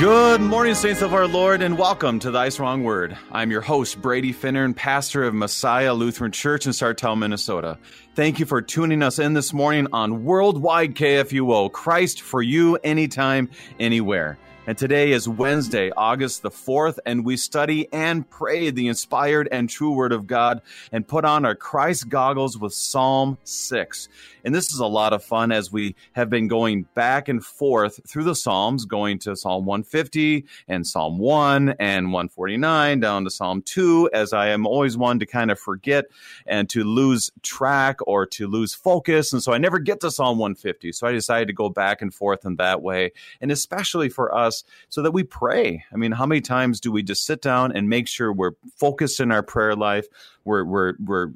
[0.00, 3.18] Good morning, saints of our Lord, and welcome to Thy Strong Word.
[3.30, 7.76] I'm your host, Brady Finnern, pastor of Messiah Lutheran Church in Sartell, Minnesota.
[8.14, 13.50] Thank you for tuning us in this morning on Worldwide KFUO, Christ for you, anytime,
[13.78, 14.38] anywhere.
[14.70, 19.68] And today is Wednesday, August the 4th, and we study and pray the inspired and
[19.68, 24.08] true Word of God and put on our Christ goggles with Psalm 6.
[24.44, 28.00] And this is a lot of fun as we have been going back and forth
[28.08, 33.62] through the Psalms, going to Psalm 150 and Psalm 1 and 149 down to Psalm
[33.62, 36.06] 2, as I am always one to kind of forget
[36.46, 39.32] and to lose track or to lose focus.
[39.32, 40.92] And so I never get to Psalm 150.
[40.92, 43.12] So I decided to go back and forth in that way.
[43.40, 45.84] And especially for us, so that we pray.
[45.92, 49.20] I mean, how many times do we just sit down and make sure we're focused
[49.20, 50.06] in our prayer life?
[50.44, 51.30] we're we're we're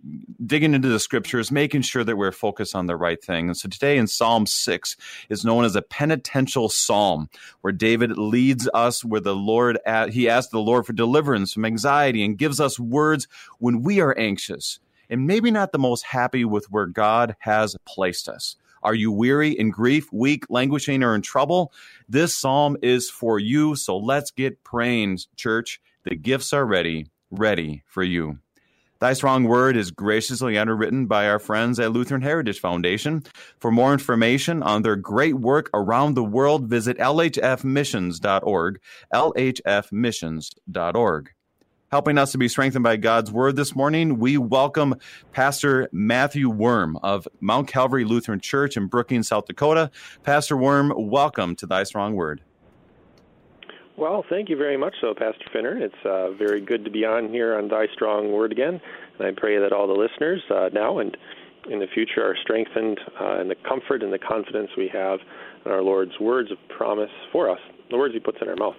[0.45, 3.49] digging into the scriptures, making sure that we're focused on the right thing.
[3.49, 4.97] And so today in Psalm six
[5.29, 7.29] is known as a penitential psalm,
[7.61, 11.65] where David leads us where the Lord at, he asks the Lord for deliverance from
[11.65, 14.81] anxiety and gives us words when we are anxious
[15.11, 18.57] and maybe not the most happy with where God has placed us.
[18.85, 21.73] Are you weary, in grief, weak, languishing, or in trouble?
[22.09, 23.77] This psalm is for you.
[23.77, 25.81] So let's get praying, church.
[26.05, 28.39] The gifts are ready, ready for you.
[29.01, 33.23] Thy Strong Word is graciously underwritten by our friends at Lutheran Heritage Foundation.
[33.59, 38.81] For more information on their great work around the world, visit lhfmissions.org,
[39.13, 41.31] lhfmissions.org.
[41.95, 44.97] Helping us to be strengthened by God's Word this morning, we welcome
[45.31, 49.93] Pastor Matthew Worm of Mount Calvary Lutheran Church in Brookings, South Dakota.
[50.25, 52.43] Pastor Worm, welcome to Thy Strong Word.
[53.97, 55.83] Well, thank you very much, so Pastor Finnern.
[55.83, 58.81] It's uh, very good to be on here on Thy Strong Word again,
[59.21, 61.17] and I pray that all the listeners uh, now and
[61.71, 65.21] in the future are strengthened uh, in the comfort and the confidence we have
[65.65, 67.61] in our Lord's words of promise for us,
[67.93, 68.75] the words He puts in our mouth.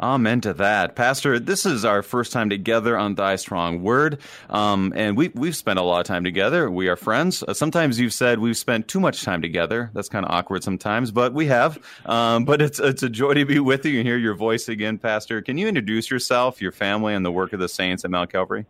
[0.00, 0.96] Amen to that.
[0.96, 4.18] Pastor, this is our first time together on Thy Strong Word.
[4.50, 6.70] Um, and we, we've spent a lot of time together.
[6.70, 7.42] We are friends.
[7.42, 9.90] Uh, sometimes you've said we've spent too much time together.
[9.94, 11.78] That's kind of awkward sometimes, but we have.
[12.06, 14.98] Um, but it's, it's a joy to be with you and hear your voice again,
[14.98, 15.42] Pastor.
[15.42, 18.66] Can you introduce yourself, your family, and the work of the saints at Mount Calvary?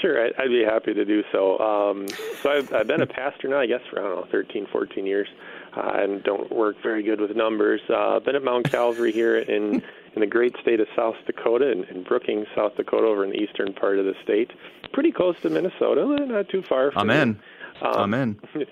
[0.00, 1.58] Sure, I'd be happy to do so.
[1.58, 2.06] Um,
[2.42, 5.06] so I've, I've been a pastor now, I guess, for, I don't know, 13, 14
[5.06, 5.28] years.
[5.74, 7.80] Uh, and don't work very good with numbers.
[7.88, 9.82] Uh, been at Mount Calvary here in
[10.16, 13.36] in the great state of South Dakota, in, in Brookings, South Dakota, over in the
[13.36, 14.50] eastern part of the state,
[14.92, 16.90] pretty close to Minnesota, not too far.
[16.90, 17.40] From Amen.
[17.82, 18.40] Um, Amen.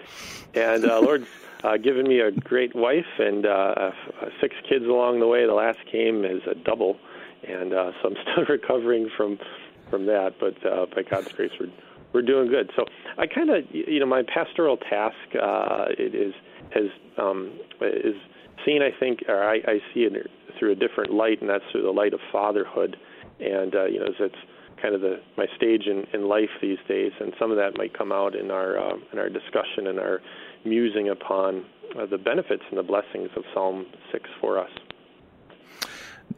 [0.55, 1.27] And uh, Lord's
[1.65, 3.91] uh, given me a great wife and uh, uh,
[4.41, 5.45] six kids along the way.
[5.47, 6.97] The last came as a double,
[7.47, 9.39] and uh, so I'm still recovering from
[9.91, 10.35] from that.
[10.39, 11.73] But uh, by God's grace, we're
[12.13, 12.71] we're doing good.
[12.77, 12.85] So
[13.19, 16.35] I kind of, you know, my pastoral task uh, it is
[16.71, 16.89] has
[17.19, 18.15] um, is
[18.65, 18.81] seen.
[18.81, 21.91] I think, or I, I see it through a different light, and that's through the
[21.91, 22.97] light of fatherhood.
[23.41, 24.37] And uh, you know, it's
[24.81, 27.97] kind of the my stage in, in life these days, and some of that might
[27.97, 30.21] come out in our uh, in our discussion and our
[30.65, 31.65] musing upon
[31.99, 34.71] uh, the benefits and the blessings of Psalm six for us.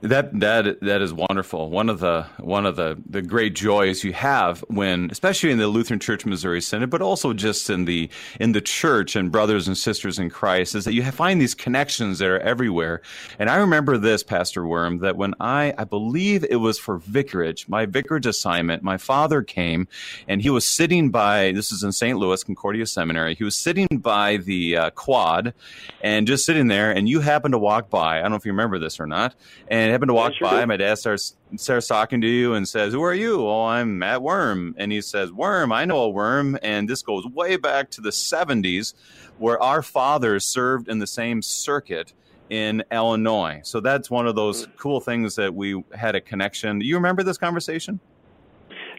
[0.03, 1.71] That that that is wonderful.
[1.71, 5.69] One of the one of the, the great joys you have when, especially in the
[5.69, 9.77] Lutheran Church Missouri Synod, but also just in the in the church and brothers and
[9.77, 13.01] sisters in Christ, is that you find these connections that are everywhere.
[13.39, 17.67] And I remember this, Pastor Worm, that when I I believe it was for vicarage,
[17.67, 19.89] my vicarage assignment, my father came
[20.29, 21.53] and he was sitting by.
[21.53, 22.19] This is in St.
[22.19, 23.35] Louis Concordia Seminary.
[23.35, 25.55] He was sitting by the uh, quad,
[26.03, 26.91] and just sitting there.
[26.91, 28.19] And you happened to walk by.
[28.19, 29.35] I don't know if you remember this or not.
[29.69, 30.61] And and happened to walk sure by.
[30.61, 30.67] Do.
[30.67, 34.23] My dad starts starts talking to you and says, "Who are you?" "Oh, I'm Matt
[34.23, 38.01] Worm." And he says, "Worm, I know a worm." And this goes way back to
[38.01, 38.95] the '70s,
[39.39, 42.13] where our fathers served in the same circuit
[42.49, 43.61] in Illinois.
[43.65, 44.77] So that's one of those mm.
[44.77, 46.79] cool things that we had a connection.
[46.79, 48.01] Do you remember this conversation?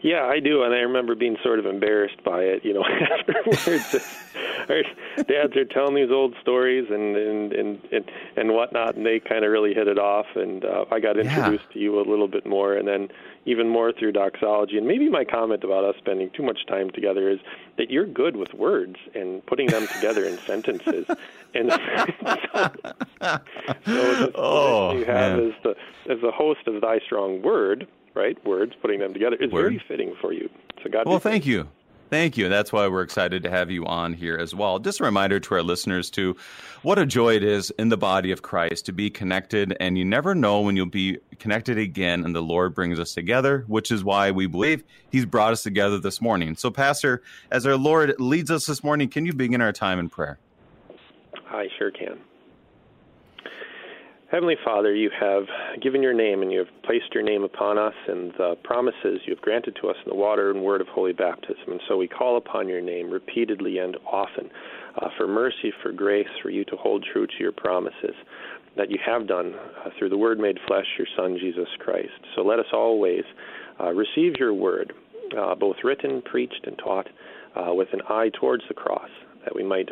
[0.02, 2.64] Yeah, I do, and I remember being sort of embarrassed by it.
[2.64, 2.84] You know,
[3.18, 3.96] afterwards,
[4.68, 4.82] our
[5.24, 9.44] dads are telling these old stories and and and and, and whatnot, and they kind
[9.44, 10.26] of really hit it off.
[10.34, 11.74] And uh, I got introduced yeah.
[11.74, 13.08] to you a little bit more, and then
[13.44, 14.76] even more through doxology.
[14.76, 17.38] And maybe my comment about us spending too much time together is
[17.78, 21.06] that you're good with words and putting them together in sentences.
[21.54, 21.78] And so,
[23.22, 25.48] so the oh, you have man.
[25.48, 25.70] as the
[26.12, 28.42] as the host of Thy Strong Word right?
[28.44, 29.62] Words, putting them together is Word.
[29.62, 30.48] very fitting for you.
[30.82, 31.06] So God.
[31.06, 31.68] Well, thank you.
[32.10, 32.48] Thank you.
[32.48, 34.78] That's why we're excited to have you on here as well.
[34.78, 36.36] Just a reminder to our listeners too,
[36.82, 40.06] what a joy it is in the body of Christ to be connected, and you
[40.06, 44.02] never know when you'll be connected again, and the Lord brings us together, which is
[44.02, 46.56] why we believe He's brought us together this morning.
[46.56, 50.08] So, Pastor, as our Lord leads us this morning, can you begin our time in
[50.08, 50.38] prayer?
[51.50, 52.18] I sure can.
[54.30, 55.44] Heavenly Father, you have
[55.80, 59.34] given your name and you have placed your name upon us and the promises you
[59.34, 61.68] have granted to us in the water and word of holy baptism.
[61.68, 64.50] And so we call upon your name repeatedly and often
[65.00, 68.14] uh, for mercy, for grace, for you to hold true to your promises
[68.76, 72.12] that you have done uh, through the Word made flesh, your Son, Jesus Christ.
[72.36, 73.24] So let us always
[73.80, 74.92] uh, receive your word,
[75.38, 77.08] uh, both written, preached, and taught,
[77.56, 79.08] uh, with an eye towards the cross,
[79.44, 79.88] that we might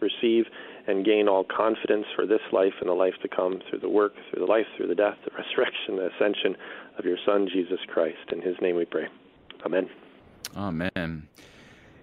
[0.00, 0.46] receive
[0.86, 4.12] and gain all confidence for this life and the life to come through the work,
[4.30, 6.56] through the life, through the death, the resurrection, the ascension
[6.98, 8.32] of your Son, Jesus Christ.
[8.32, 9.06] In his name we pray.
[9.64, 9.88] Amen.
[10.56, 11.28] Amen.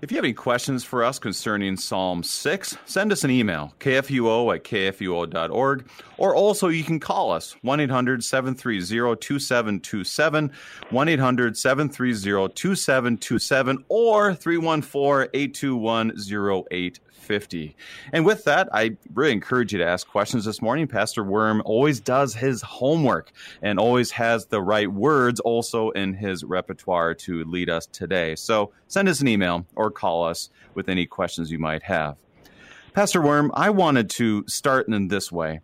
[0.02, 4.56] If you have any questions for us concerning Psalm 6, send us an email, kfuo
[4.56, 5.88] at kfuo.org,
[6.18, 10.52] or also you can call us, 1 800 730 2727,
[10.90, 16.18] 1 800 730 2727, or 314 821
[17.22, 17.76] 50.
[18.12, 20.88] And with that, I really encourage you to ask questions this morning.
[20.88, 23.32] Pastor Worm always does his homework
[23.62, 28.36] and always has the right words also in his repertoire to lead us today.
[28.36, 32.18] So send us an email or call us with any questions you might have.
[32.94, 35.62] Pastor Worm, I wanted to start in this way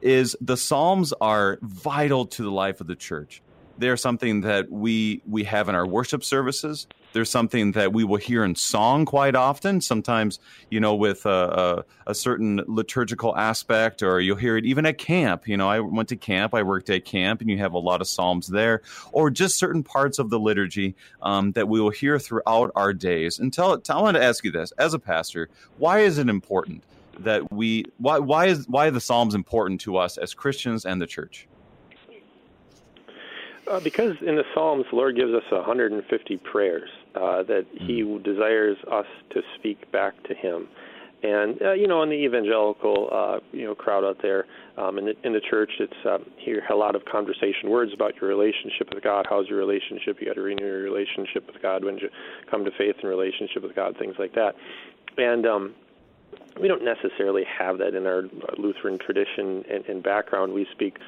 [0.00, 3.42] is the Psalms are vital to the life of the church.
[3.78, 6.86] They're something that we we have in our worship services.
[7.12, 9.80] There's something that we will hear in song quite often.
[9.80, 10.38] Sometimes,
[10.70, 14.98] you know, with a, a, a, certain liturgical aspect, or you'll hear it even at
[14.98, 15.48] camp.
[15.48, 18.00] You know, I went to camp, I worked at camp, and you have a lot
[18.00, 22.18] of psalms there, or just certain parts of the liturgy um, that we will hear
[22.18, 23.38] throughout our days.
[23.38, 25.48] And tell, tell, I want to ask you this as a pastor:
[25.78, 26.84] Why is it important
[27.18, 27.86] that we?
[27.98, 31.48] Why why is why are the psalms important to us as Christians and the church?
[33.70, 38.22] Uh, because in the Psalms, the Lord gives us 150 prayers uh, that He mm.
[38.22, 40.68] desires us to speak back to Him.
[41.22, 44.46] And uh, you know, in the evangelical uh, you know crowd out there,
[44.78, 48.14] um, in the in the church, it's um, hear a lot of conversation, words about
[48.20, 49.26] your relationship with God.
[49.28, 50.16] How's your relationship?
[50.20, 52.08] You got to renew your relationship with God when you
[52.50, 54.54] come to faith and relationship with God, things like that.
[55.18, 55.74] And um,
[56.58, 58.22] we don't necessarily have that in our
[58.58, 60.52] Lutheran tradition and, and background.
[60.52, 60.98] We speak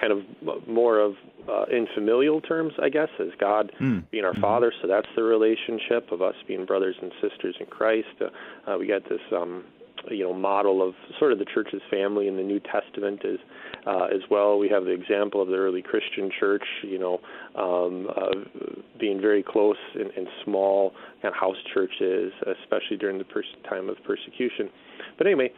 [0.00, 1.14] kind of more of
[1.48, 4.08] uh, in familial terms, I guess, as God mm.
[4.10, 4.40] being our mm-hmm.
[4.40, 4.72] Father.
[4.80, 8.08] So that's the relationship of us being brothers and sisters in Christ.
[8.20, 9.64] Uh, uh, we got this, um,
[10.10, 13.38] you know, model of sort of the church's family in the New Testament as
[13.86, 14.58] uh, as well.
[14.58, 17.20] We have the example of the early Christian church, you know,
[17.56, 20.92] um, uh, being very close in, in small
[21.22, 22.32] kind of house churches,
[22.62, 24.68] especially during the pers- time of persecution.
[25.16, 25.50] But anyway,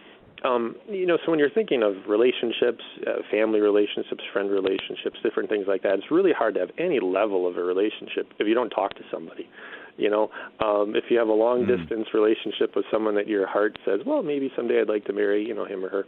[0.45, 5.49] um, you know, so when you're thinking of relationships, uh, family relationships, friend relationships, different
[5.49, 8.55] things like that, it's really hard to have any level of a relationship if you
[8.55, 9.49] don't talk to somebody.
[9.97, 10.31] You know,
[10.61, 11.79] um, if you have a long mm.
[11.79, 15.47] distance relationship with someone that your heart says, well, maybe someday I'd like to marry,
[15.47, 16.05] you know, him or her.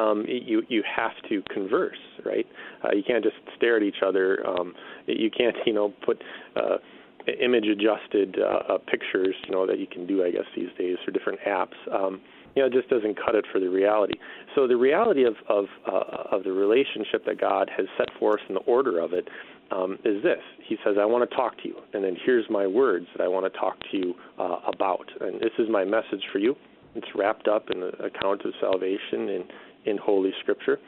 [0.00, 2.46] Um, you you have to converse, right?
[2.84, 4.44] Uh, you can't just stare at each other.
[4.46, 4.74] Um,
[5.06, 6.22] you can't, you know, put
[6.56, 6.78] uh,
[7.40, 10.96] image adjusted uh, uh, pictures, you know, that you can do, I guess, these days
[11.04, 11.74] for different apps.
[11.92, 12.20] Um,
[12.54, 14.14] you know, it just doesn't cut it for the reality.
[14.54, 18.54] So the reality of of uh, of the relationship that God has set forth in
[18.54, 19.28] the order of it
[19.70, 22.66] um, is this: He says, "I want to talk to you, and then here's my
[22.66, 26.22] words that I want to talk to you uh, about, and this is my message
[26.32, 26.56] for you."
[26.94, 29.44] It's wrapped up in the account of salvation in
[29.86, 30.78] in Holy Scripture,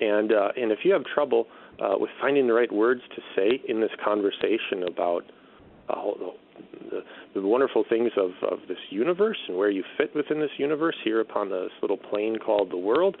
[0.00, 1.46] and uh, and if you have trouble
[1.80, 5.24] uh, with finding the right words to say in this conversation about
[5.88, 5.94] uh,
[6.90, 7.02] the,
[7.34, 11.20] the wonderful things of, of this universe and where you fit within this universe here
[11.20, 13.16] upon this little plane called the world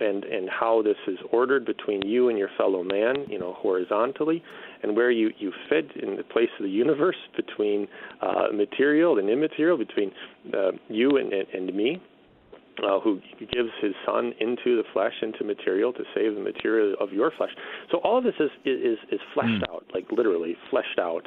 [0.00, 4.42] and and how this is ordered between you and your fellow man, you know, horizontally,
[4.82, 7.88] and where you you fit in the place of the universe between
[8.20, 10.12] uh, material and immaterial, between
[10.52, 12.02] uh, you and, and, and me,
[12.84, 17.12] uh, who gives his son into the flesh, into material, to save the material of
[17.12, 17.50] your flesh.
[17.90, 19.70] So all of this is is is fleshed mm.
[19.70, 21.26] out, like literally fleshed out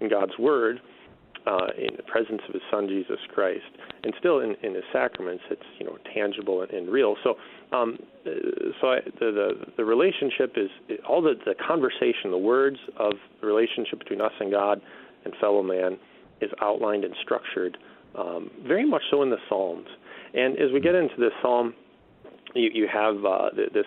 [0.00, 0.80] in God's word,
[1.46, 3.64] uh, in the presence of His Son Jesus Christ,
[4.04, 7.16] and still in, in His sacraments, it's you know tangible and, and real.
[7.24, 7.36] So,
[7.72, 8.30] um, uh,
[8.80, 10.70] so I, the, the the relationship is
[11.08, 14.80] all the the conversation, the words of the relationship between us and God
[15.24, 15.98] and fellow man
[16.40, 17.76] is outlined and structured
[18.18, 19.86] um, very much so in the Psalms.
[20.34, 21.74] And as we get into this Psalm,
[22.54, 23.86] you, you have uh, this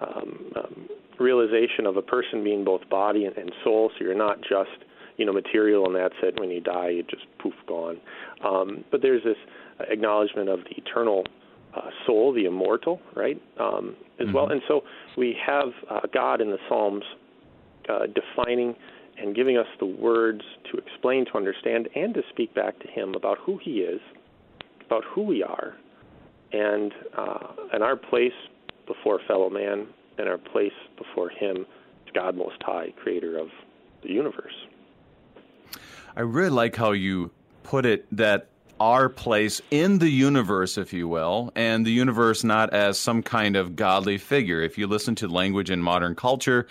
[0.00, 0.88] um, um,
[1.18, 3.90] realization of a person being both body and, and soul.
[3.98, 4.84] So you're not just
[5.18, 6.40] you know material and that's it.
[6.40, 8.00] When you die, you just poof gone.
[8.44, 9.36] Um, but there's this
[9.90, 11.24] acknowledgement of the eternal
[11.76, 14.34] uh, soul, the immortal, right, um, as mm-hmm.
[14.34, 14.50] well.
[14.50, 14.82] And so
[15.16, 17.04] we have uh, God in the Psalms
[17.88, 18.74] uh, defining
[19.20, 23.14] and giving us the words to explain, to understand, and to speak back to Him
[23.14, 24.00] about who He is,
[24.86, 25.74] about who we are,
[26.52, 28.32] and uh, and our place
[28.86, 29.86] before fellow man
[30.18, 31.66] and our place before Him,
[32.14, 33.48] God Most High, creator of
[34.02, 34.54] the universe.
[36.18, 37.30] I really like how you
[37.62, 38.48] put it that
[38.80, 43.54] our place in the universe, if you will, and the universe not as some kind
[43.54, 44.60] of godly figure.
[44.60, 46.66] If you listen to language in modern culture,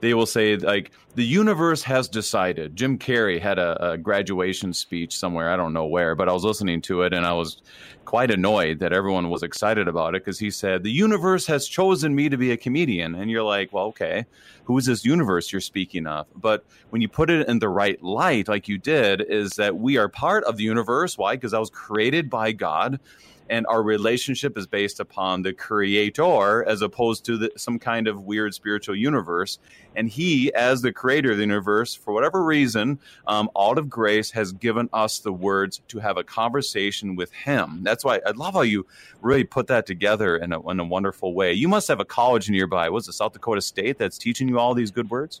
[0.00, 2.76] they will say, like, the universe has decided.
[2.76, 6.44] Jim Carrey had a, a graduation speech somewhere, I don't know where, but I was
[6.44, 7.60] listening to it and I was
[8.04, 12.14] quite annoyed that everyone was excited about it because he said, The universe has chosen
[12.14, 13.14] me to be a comedian.
[13.14, 14.26] And you're like, Well, okay,
[14.64, 16.26] who is this universe you're speaking of?
[16.34, 19.96] But when you put it in the right light, like you did, is that we
[19.96, 21.16] are part of the universe.
[21.16, 21.36] Why?
[21.36, 23.00] Because I was created by God
[23.50, 28.22] and our relationship is based upon the creator as opposed to the, some kind of
[28.22, 29.58] weird spiritual universe
[29.94, 34.30] and he as the creator of the universe for whatever reason um, out of grace
[34.30, 38.54] has given us the words to have a conversation with him that's why i love
[38.54, 38.86] how you
[39.20, 42.48] really put that together in a, in a wonderful way you must have a college
[42.48, 45.40] nearby was it south dakota state that's teaching you all these good words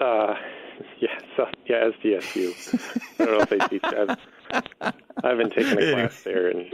[0.00, 0.34] uh,
[1.00, 2.54] yeah, so, yeah, SDSU.
[3.20, 3.84] I don't know if they teach.
[3.84, 4.16] I've,
[4.80, 6.70] I haven't taken a class there in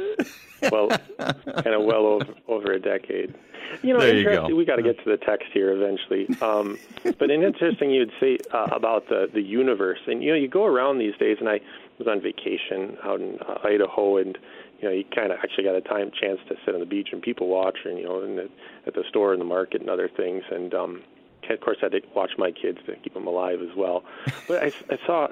[0.70, 3.34] well, kind of well over over a decade.
[3.82, 4.44] You know, there interesting.
[4.44, 4.56] You go.
[4.56, 6.28] We got to get to the text here eventually.
[6.40, 6.78] Um,
[7.18, 10.64] but an interesting you'd say uh, about the the universe, and you know, you go
[10.64, 11.60] around these days, and I
[11.98, 14.38] was on vacation out in uh, Idaho, and
[14.80, 17.08] you know, you kind of actually got a time chance to sit on the beach
[17.12, 18.38] and people watch, and you know, and
[18.86, 21.02] at the store and the market and other things, and um,
[21.50, 24.02] of course, I had to watch my kids to keep them alive as well.
[24.48, 25.28] But I, I saw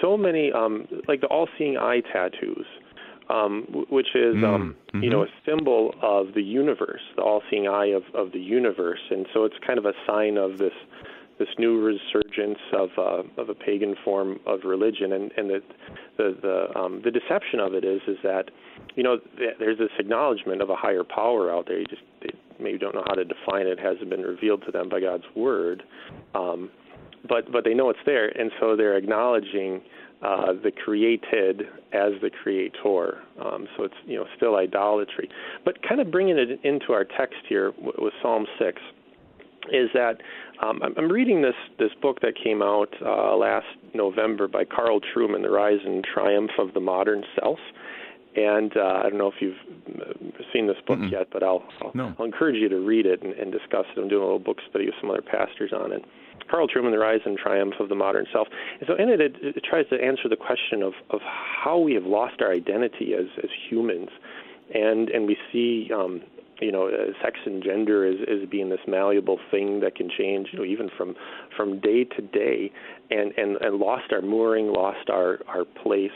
[0.00, 2.66] so many, um, like the all-seeing eye tattoos,
[3.28, 5.02] um, which is, mm, um, mm-hmm.
[5.02, 9.26] you know, a symbol of the universe, the all-seeing eye of, of the universe, and
[9.32, 10.74] so it's kind of a sign of this
[11.38, 15.62] this new resurgence of uh, of a pagan form of religion, and and the
[16.16, 18.50] the the, um, the deception of it is is that
[18.94, 19.18] you know
[19.58, 21.78] there's this acknowledgement of a higher power out there.
[21.78, 23.78] You just they maybe don't know how to define it.
[23.78, 25.82] hasn't been revealed to them by God's word,
[26.34, 26.70] um,
[27.28, 29.82] but but they know it's there, and so they're acknowledging.
[30.24, 31.62] Uh, the created
[31.92, 33.18] as the creator.
[33.44, 35.28] Um, so it's you know still idolatry,
[35.64, 38.80] but kind of bringing it into our text here with Psalm six
[39.70, 40.18] is that
[40.62, 45.42] um, I'm reading this this book that came out uh, last November by Carl Trueman,
[45.42, 47.58] The Rise and Triumph of the Modern Self.
[48.34, 49.56] And uh, I don't know if you've
[50.00, 50.12] uh,
[50.52, 51.12] seen this book Mm-mm.
[51.12, 52.14] yet, but I'll I'll, no.
[52.18, 54.00] I'll encourage you to read it and, and discuss it.
[54.00, 56.02] I'm doing a little book study with some other pastors on it.
[56.50, 58.48] Carl Trueman, The Rise and Triumph of the Modern Self.
[58.80, 61.94] And so in it, it, it tries to answer the question of, of how we
[61.94, 64.08] have lost our identity as, as humans.
[64.74, 66.22] And, and we see um,
[66.60, 70.48] you know, uh, sex and gender is, is being this malleable thing that can change,
[70.52, 71.14] you know, even from
[71.56, 72.70] from day to day,
[73.10, 76.10] and and, and lost our mooring, lost our our place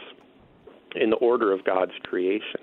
[1.01, 2.61] in the order of God's creation.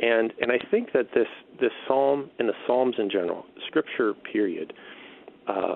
[0.00, 1.28] And and I think that this
[1.60, 4.72] this psalm and the psalms in general, scripture period,
[5.46, 5.74] uh,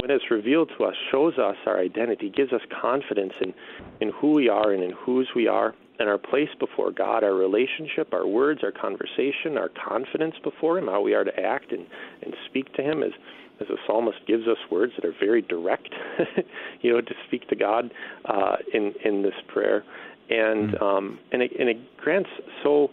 [0.00, 3.54] when it's revealed to us, shows us our identity, gives us confidence in
[4.00, 7.34] in who we are and in whose we are, and our place before God, our
[7.34, 11.86] relationship, our words, our conversation, our confidence before Him, how we are to act and,
[12.22, 13.12] and speak to Him as
[13.60, 15.92] as the psalmist gives us words that are very direct,
[16.80, 17.90] you know, to speak to God
[18.24, 19.84] uh, in in this prayer,
[20.30, 20.82] and mm.
[20.82, 22.30] um, and it, and it grants
[22.62, 22.90] so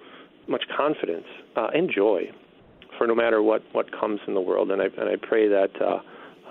[0.48, 1.26] much confidence
[1.56, 2.30] uh, and joy
[2.98, 5.82] for no matter what what comes in the world, and I and I pray that.
[5.82, 6.00] Uh,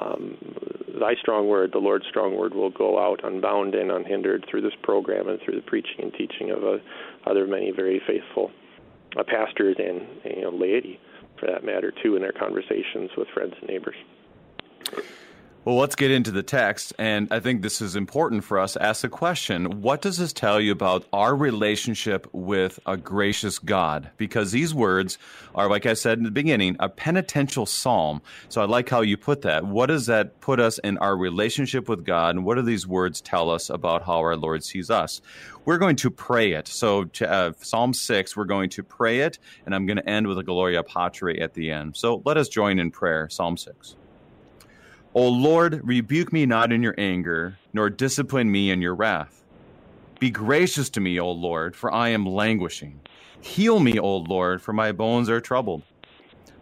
[0.01, 0.37] um,
[0.99, 4.75] thy strong word, the Lord's strong word, will go out unbound and unhindered through this
[4.83, 6.79] program and through the preaching and teaching of uh,
[7.31, 8.51] other many very faithful
[9.17, 10.99] uh, pastors and you know, laity,
[11.39, 13.97] for that matter, too, in their conversations with friends and neighbors.
[15.65, 16.93] Well, let's get into the text.
[16.99, 20.61] And I think this is important for us ask the question what does this tell
[20.61, 24.11] you about our relationship with a gracious God?
[24.19, 25.17] Because these words
[25.55, 28.21] are, like I said in the beginning, a penitential psalm.
[28.51, 29.65] So I like how you put that.
[29.65, 32.37] What does that put us in our relationship with God?
[32.37, 35.23] And what do these words tell us about how our Lord sees us?
[35.65, 36.69] We're going to pray it.
[36.69, 39.39] So, uh, Psalm 6, we're going to pray it.
[39.65, 41.97] And I'm going to end with a Gloria Patri at the end.
[41.97, 43.31] So let us join in prayer.
[43.31, 43.97] Psalm 6.
[45.17, 49.45] O Lord, rebuke me not in your anger, nor discipline me in your wrath.
[50.19, 53.01] Be gracious to me, O Lord, for I am languishing.
[53.41, 55.83] Heal me, O Lord, for my bones are troubled.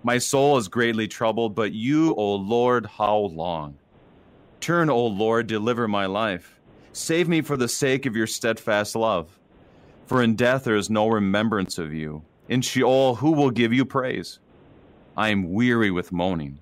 [0.03, 3.79] My soul is greatly troubled, but you, O Lord, how long?
[4.61, 6.61] Turn, O Lord, deliver my life.
[6.93, 9.39] Save me for the sake of your steadfast love.
[10.07, 12.23] For in death there is no remembrance of you.
[12.51, 14.41] In Sheol, who will give you praise?
[15.17, 16.59] I am weary with moaning.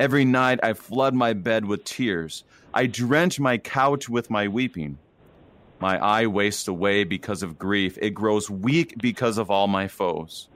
[0.00, 2.44] Every night I flood my bed with tears.
[2.72, 4.96] I drench my couch with my weeping.
[5.78, 7.98] My eye wastes away because of grief.
[8.00, 10.48] It grows weak because of all my foes.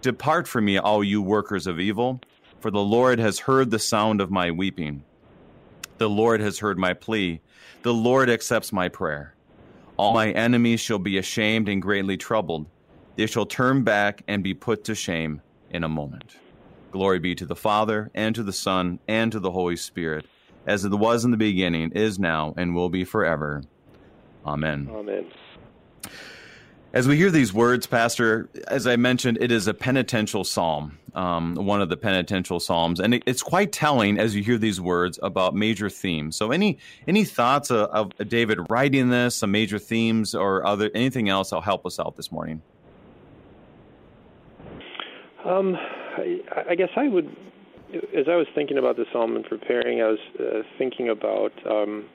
[0.00, 2.22] Depart from me, all you workers of evil.
[2.60, 5.04] For the Lord has heard the sound of my weeping.
[5.98, 7.42] The Lord has heard my plea.
[7.82, 9.34] The Lord accepts my prayer.
[9.98, 12.64] All my enemies shall be ashamed and greatly troubled.
[13.16, 16.38] They shall turn back and be put to shame in a moment.
[16.90, 20.26] Glory be to the Father, and to the Son, and to the Holy Spirit,
[20.66, 23.62] as it was in the beginning, is now, and will be forever.
[24.46, 24.88] Amen.
[24.90, 25.26] Amen.
[26.94, 31.54] As we hear these words, Pastor, as I mentioned, it is a penitential psalm, um,
[31.54, 35.18] one of the penitential psalms, and it, it's quite telling as you hear these words
[35.22, 36.34] about major themes.
[36.36, 41.28] So, any any thoughts of, of David writing this, some major themes, or other anything
[41.28, 42.62] else that'll help us out this morning?
[45.44, 45.76] Um,
[46.18, 47.34] I, I guess I would,
[48.16, 51.52] as I was thinking about the psalm and preparing, I was uh, thinking about.
[51.66, 52.06] Um,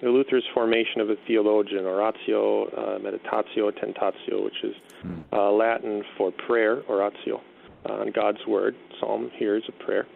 [0.00, 5.20] Luther's formation of a theologian, oratio, uh, meditatio, tentatio, which is hmm.
[5.32, 7.40] uh, Latin for prayer, oratio,
[7.88, 8.76] uh, on God's word.
[9.00, 10.06] Psalm here is a prayer.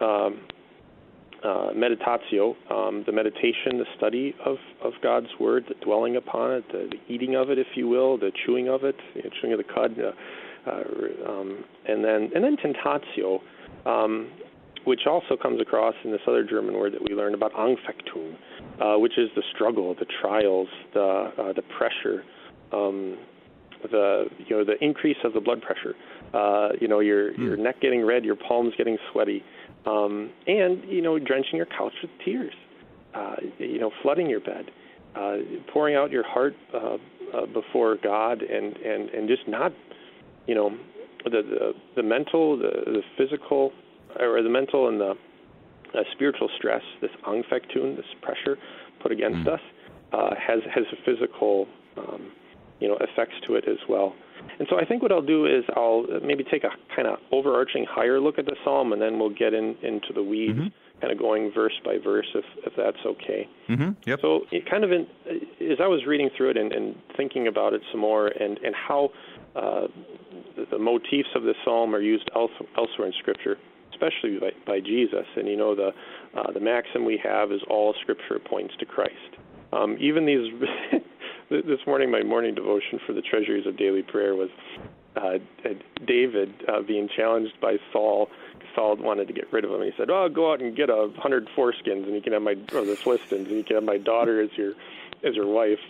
[0.00, 0.40] Um,
[1.44, 6.64] uh, meditatio, um, the meditation, the study of, of God's word, the dwelling upon it,
[6.70, 9.58] the, the eating of it, if you will, the chewing of it, the chewing of
[9.58, 10.12] the cud, uh,
[10.66, 13.40] uh, um, and then and then tentatio,
[13.86, 14.30] um,
[14.84, 18.36] which also comes across in this other German word that we learned about Anfechtung,
[18.80, 22.24] uh, which is the struggle, the trials, the uh, the pressure,
[22.72, 23.18] um,
[23.90, 25.94] the you know the increase of the blood pressure.
[26.34, 27.38] Uh, you know your mm.
[27.38, 29.42] your neck getting red, your palms getting sweaty,
[29.86, 32.54] um, and you know drenching your couch with tears.
[33.14, 34.70] Uh, you know flooding your bed,
[35.14, 35.36] uh,
[35.72, 36.96] pouring out your heart uh,
[37.34, 39.72] uh, before God, and and and just not,
[40.46, 40.70] you know,
[41.24, 43.72] the the, the mental, the the physical,
[44.18, 45.14] or the mental and the
[45.94, 48.58] uh, spiritual stress, this Anfechtung, this pressure
[49.00, 49.54] put against mm.
[49.54, 49.60] us,
[50.12, 52.32] uh, has has a physical, um,
[52.80, 54.14] you know, effects to it as well.
[54.58, 57.86] And so I think what I'll do is I'll maybe take a kind of overarching
[57.88, 61.00] higher look at the psalm, and then we'll get in into the weeds, mm-hmm.
[61.00, 63.48] kind of going verse by verse, if if that's okay.
[63.68, 63.90] Mm-hmm.
[64.04, 64.18] Yep.
[64.20, 65.06] So it kind of in,
[65.60, 68.74] as I was reading through it and, and thinking about it some more, and and
[68.74, 69.10] how
[69.56, 69.86] uh,
[70.56, 73.58] the, the motifs of the psalm are used else, elsewhere in Scripture
[73.92, 75.26] especially by, by Jesus.
[75.36, 75.90] And you know, the
[76.34, 79.14] uh, the maxim we have is all Scripture points to Christ.
[79.72, 80.52] Um, even these
[81.50, 84.50] this morning, my morning devotion for the Treasuries of Daily Prayer was
[85.16, 85.38] uh,
[86.06, 88.28] David uh, being challenged by Saul.
[88.74, 89.82] Saul wanted to get rid of him.
[89.82, 92.56] He said, "Oh, go out and get a hundred foreskins, and you can have my
[92.72, 94.72] or the Philistines, and you can have my daughter as your
[95.22, 95.80] as your wife."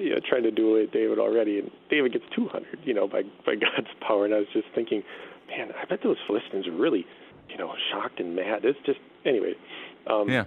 [0.00, 3.22] You know, trying to do it, David already, and David gets 200, you know, by
[3.44, 4.24] by God's power.
[4.24, 5.02] And I was just thinking,
[5.48, 7.06] man, I bet those Philistines are really
[7.50, 8.64] you know, shocked and mad.
[8.64, 9.54] It's just anyway.
[10.06, 10.44] Um, yeah.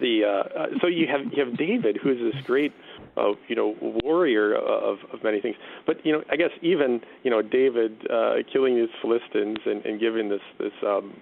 [0.00, 2.72] The uh, uh, so you have you have David, who is this great,
[3.16, 5.54] uh, you know, warrior of of many things.
[5.86, 10.00] But you know, I guess even you know David uh, killing these Philistines and, and
[10.00, 11.20] giving this this um,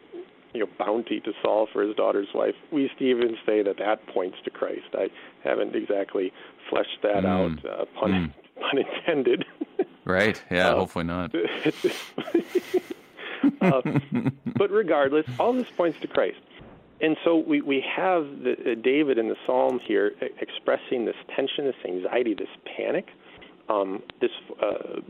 [0.54, 2.54] you know bounty to Saul for his daughter's wife.
[2.72, 4.86] We even say that that points to Christ.
[4.94, 5.08] I
[5.42, 6.32] haven't exactly
[6.70, 7.26] fleshed that mm.
[7.26, 8.32] out, uh, pun mm.
[8.60, 9.44] pun intended.
[10.04, 10.40] right.
[10.50, 10.70] Yeah.
[10.70, 11.34] Uh, hopefully not.
[13.60, 13.82] uh,
[14.56, 16.38] but regardless, all this points to Christ.
[17.00, 21.64] And so we, we have the, uh, David in the psalm here expressing this tension,
[21.66, 23.08] this anxiety, this panic,
[23.68, 24.30] um, this
[24.62, 25.00] uh,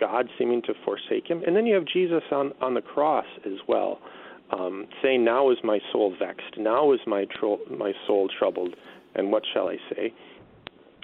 [0.00, 1.42] God seeming to forsake him.
[1.46, 3.98] And then you have Jesus on, on the cross as well,
[4.50, 8.74] um, saying, Now is my soul vexed, now is my, tro- my soul troubled,
[9.14, 10.12] and what shall I say?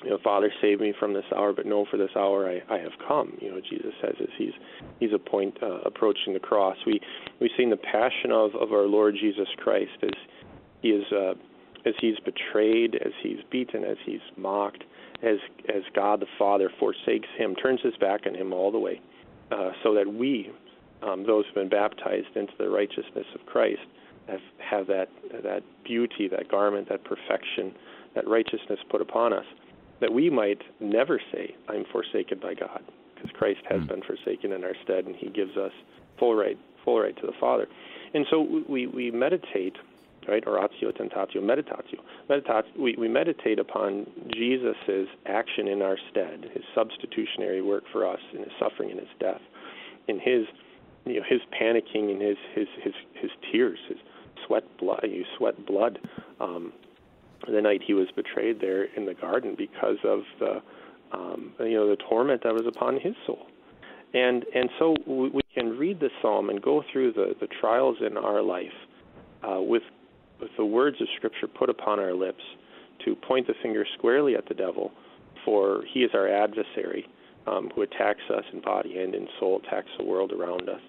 [0.05, 2.79] you know, Father, save me from this hour, but no, for this hour I, I
[2.79, 3.37] have come.
[3.41, 4.53] You know, Jesus says as he's
[5.01, 6.77] he's a point uh, approaching the cross.
[6.87, 7.01] We
[7.41, 10.11] we've seen the passion of, of our Lord Jesus Christ as
[10.81, 11.35] he is uh,
[11.87, 14.85] as he's betrayed, as he's beaten, as he's mocked,
[15.23, 15.37] as
[15.69, 19.01] as God the Father forsakes him, turns his back on him all the way,
[19.51, 20.51] uh, so that we,
[21.03, 23.81] um, those who've been baptized into the righteousness of Christ,
[24.29, 25.09] have have that
[25.43, 27.75] that beauty, that garment, that perfection,
[28.15, 29.47] that righteousness put upon us
[30.03, 32.83] that we might never say, I'm forsaken by God,
[33.15, 33.89] because Christ has mm.
[33.89, 35.71] been forsaken in our stead, and he gives us
[36.19, 37.69] full right, full right to the Father.
[38.13, 39.77] And so we, we meditate,
[40.29, 42.01] right, oratio, tentatio, meditatio.
[42.29, 48.21] Meditat, we, we meditate upon Jesus' action in our stead, his substitutionary work for us
[48.33, 49.41] in his suffering and his death,
[50.09, 50.47] in his,
[51.05, 53.99] you know, his panicking and his, his, his, his tears, his
[54.47, 55.99] sweat blood, you sweat blood,
[56.41, 56.73] um,
[57.51, 60.63] the night he was betrayed there in the garden because of the
[61.13, 63.47] um, you know the torment that was upon his soul.
[64.15, 67.97] And and so we, we can read the psalm and go through the, the trials
[68.05, 68.73] in our life
[69.43, 69.83] uh, with
[70.41, 72.43] with the words of Scripture put upon our lips
[73.05, 74.93] to point the finger squarely at the devil,
[75.45, 77.07] for he is our adversary
[77.47, 80.81] um, who attacks us in body and in soul, attacks the world around us.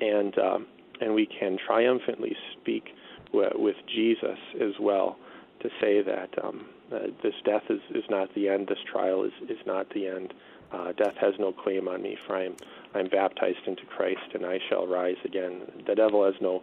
[0.00, 0.66] And um,
[1.00, 2.94] and we can triumphantly speak
[3.32, 5.16] with Jesus as well
[5.60, 9.32] to say that um, uh, this death is, is not the end, this trial is,
[9.48, 10.34] is not the end.
[10.72, 12.56] Uh, death has no claim on me, for I am,
[12.94, 15.62] I am baptized into Christ, and I shall rise again.
[15.86, 16.62] The devil has no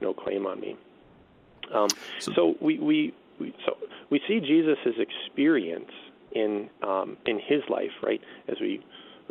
[0.00, 0.76] no claim on me.
[1.74, 1.88] Um,
[2.20, 3.76] so, so we, we, we so
[4.08, 5.90] we see Jesus' experience
[6.32, 8.20] in um, in his life, right?
[8.48, 8.84] As we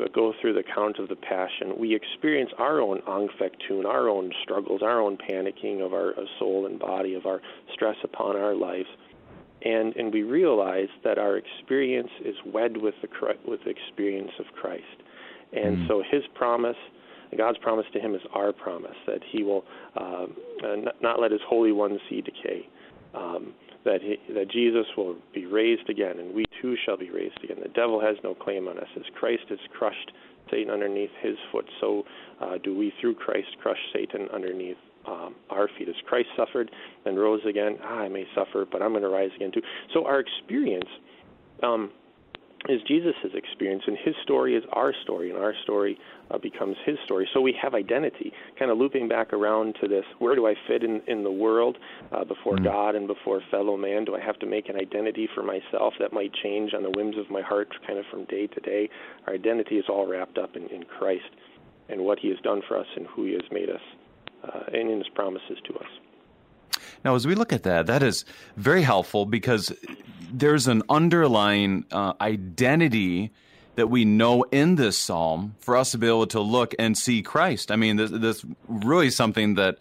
[0.07, 4.81] go through the count of the passion, we experience our own Anfechtung, our own struggles,
[4.81, 7.41] our own panicking of our soul and body, of our
[7.73, 8.87] stress upon our lives.
[9.61, 13.09] And and we realize that our experience is wed with the
[13.45, 14.85] with the experience of Christ,
[15.51, 15.87] and mm.
[15.89, 16.77] so His promise,
[17.37, 19.65] God's promise to him is our promise that He will
[19.97, 20.27] uh,
[21.01, 22.69] not let His Holy One see decay,
[23.13, 23.53] um,
[23.85, 27.57] that he, that Jesus will be raised again, and we too shall be raised again.
[27.61, 30.11] The devil has no claim on us, as Christ has crushed
[30.51, 31.65] Satan underneath His foot.
[31.79, 32.03] So
[32.41, 35.89] uh, do we through Christ crush Satan underneath um, our feet.
[35.89, 36.69] As Christ suffered
[37.05, 39.61] and rose again, ah, I may suffer, but I'm going to rise again too.
[39.93, 40.89] So our experience
[41.63, 41.91] um,
[42.67, 45.97] is Jesus' experience, and his story is our story, and our story
[46.29, 47.27] uh, becomes his story.
[47.33, 50.83] So we have identity, kind of looping back around to this where do I fit
[50.83, 51.77] in, in the world
[52.11, 52.65] uh, before mm-hmm.
[52.65, 54.03] God and before fellow man?
[54.03, 57.17] Do I have to make an identity for myself that might change on the whims
[57.17, 58.89] of my heart kind of from day to day?
[59.25, 61.29] Our identity is all wrapped up in, in Christ
[61.87, 63.81] and what he has done for us and who he has made us
[64.43, 65.87] uh, and in His promises to us.
[67.03, 68.25] Now, as we look at that, that is
[68.57, 69.71] very helpful because
[70.31, 73.31] there's an underlying uh, identity
[73.75, 77.21] that we know in this psalm for us to be able to look and see
[77.21, 77.71] Christ.
[77.71, 79.77] I mean, this, this really something that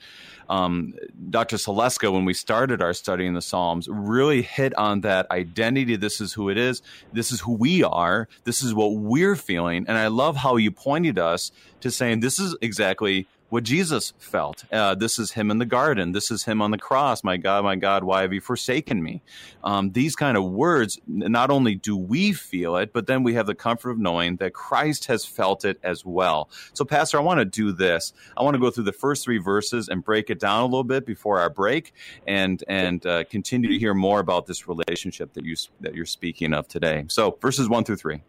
[0.48, 0.94] um,
[1.30, 1.56] Dr.
[1.56, 5.96] Saleska, when we started our study in the Psalms, really hit on that identity.
[5.96, 6.80] This is who it is.
[7.12, 8.28] This is who we are.
[8.44, 9.84] This is what we're feeling.
[9.88, 14.64] And I love how you pointed us to saying this is exactly what Jesus felt.
[14.70, 16.12] Uh, this is him in the garden.
[16.12, 17.24] This is him on the cross.
[17.24, 19.22] My God, my God, why have you forsaken me?
[19.64, 23.46] Um, these kind of words, not only do we feel it, but then we have
[23.46, 26.50] the comfort of knowing that Christ has felt it as well.
[26.74, 28.12] So, Pastor, I want to do this.
[28.36, 30.84] I want to go through the first three verses and break it down a little
[30.84, 31.94] bit before our break,
[32.26, 36.52] and and uh, continue to hear more about this relationship that you that you're speaking
[36.52, 37.04] of today.
[37.08, 38.22] So, verses one through three.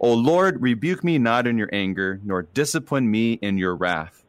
[0.00, 4.21] O Lord, rebuke me not in your anger, nor discipline me in your wrath.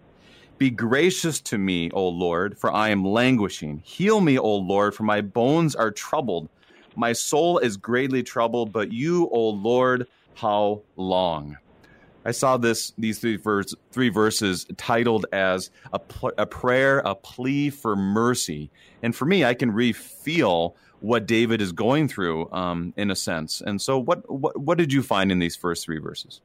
[0.58, 3.82] Be gracious to me, O Lord, for I am languishing.
[3.84, 6.50] Heal me, O Lord, for my bones are troubled.
[6.96, 11.58] My soul is greatly troubled, but you, O Lord, how long?
[12.26, 17.16] I saw this these three, verse, three verses titled as a, pl- a prayer, a
[17.16, 18.72] plea for mercy.
[19.02, 23.16] And for me, I can really feel what David is going through um, in a
[23.16, 23.60] sense.
[23.60, 26.40] And so, what, what, what did you find in these first three verses?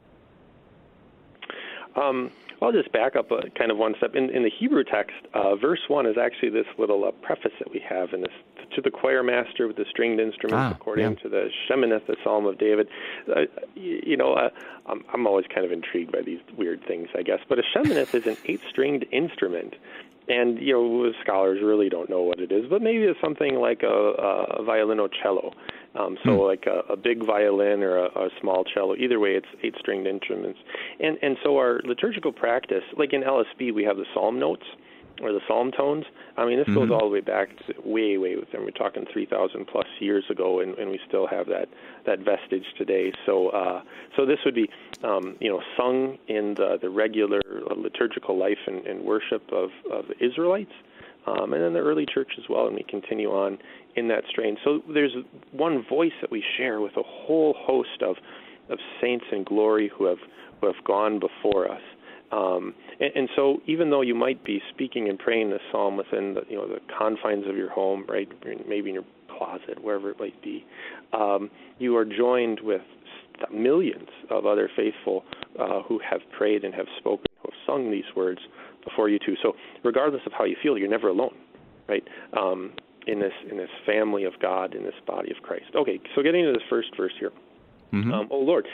[1.94, 4.14] Um, I'll just back up a, kind of one step.
[4.14, 7.71] In, in the Hebrew text, uh, verse 1 is actually this little uh, preface that
[7.71, 8.33] we have in this
[8.75, 11.23] to the choir master with the stringed instruments, ah, according yeah.
[11.23, 12.88] to the Sheminith, the Psalm of David.
[13.29, 13.42] Uh,
[13.75, 14.51] you, you know, uh,
[14.87, 17.40] I'm, I'm always kind of intrigued by these weird things, I guess.
[17.49, 19.75] But a Sheminith is an eight stringed instrument
[20.29, 23.83] and you know scholars really don't know what it is, but maybe it's something like
[23.83, 25.55] a, a violoncello.
[25.94, 26.46] Um, so mm.
[26.46, 28.94] like a, a big violin or a, a small cello.
[28.96, 30.59] Either way, it's eight stringed instruments.
[31.01, 34.64] And and so our liturgical practice, like in LSB, we have the psalm notes
[35.20, 36.05] or the psalm tones.
[36.37, 36.74] I mean, this mm-hmm.
[36.74, 38.64] goes all the way back to way, way with them.
[38.64, 41.68] We're talking 3,000 plus years ago, and, and we still have that
[42.07, 43.12] that vestige today.
[43.27, 43.83] So, uh,
[44.16, 44.70] so this would be,
[45.03, 47.40] um, you know, sung in the the regular
[47.77, 50.72] liturgical life and, and worship of of the Israelites,
[51.29, 52.67] um, and then the early church as well.
[52.67, 53.59] And we continue on
[53.97, 54.57] in that strain.
[54.64, 55.14] So there's
[55.53, 58.17] one voice that we share with a whole host of
[58.71, 60.19] of saints in glory who have
[60.61, 61.81] who have gone before us.
[62.31, 66.35] Um, and, and so, even though you might be speaking and praying this psalm within
[66.35, 68.29] the, you know the confines of your home, right,
[68.69, 69.05] maybe in your
[69.38, 70.64] closet, wherever it might be,
[71.12, 72.83] um, you are joined with
[73.53, 75.25] millions of other faithful
[75.59, 78.41] uh, who have prayed and have spoken, who have sung these words
[78.85, 79.35] before you too.
[79.43, 81.35] So, regardless of how you feel, you're never alone,
[81.88, 82.07] right?
[82.37, 82.73] Um,
[83.07, 85.75] in this in this family of God, in this body of Christ.
[85.75, 87.33] Okay, so getting to this first verse here.
[87.93, 88.12] Mm-hmm.
[88.12, 88.67] Um, oh Lord,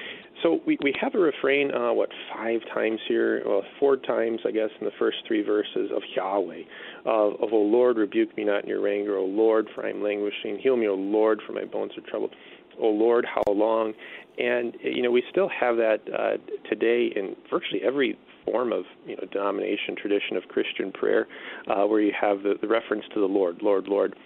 [0.43, 3.43] so we we have a refrain, uh, what five times here?
[3.47, 6.63] Well, four times, I guess, in the first three verses of Yahweh,
[7.07, 10.03] of, of O Lord, rebuke me not in your anger, O Lord, for I am
[10.03, 10.59] languishing.
[10.59, 12.35] Heal me, O Lord, for my bones are troubled.
[12.81, 13.93] O Lord, how long?
[14.39, 19.17] And you know we still have that uh, today in virtually every form of you
[19.17, 21.27] know denomination tradition of Christian prayer,
[21.69, 24.17] uh, where you have the, the reference to the Lord, Lord, Lord.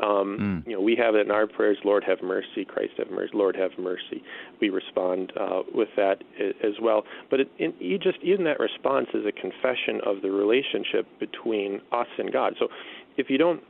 [0.00, 0.68] Um, mm.
[0.68, 3.56] You know, we have it in our prayers, Lord have mercy, Christ have mercy, Lord
[3.56, 4.22] have mercy.
[4.60, 7.04] We respond uh, with that as well.
[7.30, 11.80] But it, in, you just even that response is a confession of the relationship between
[11.90, 12.54] us and God.
[12.58, 12.68] So
[13.16, 13.62] if you don't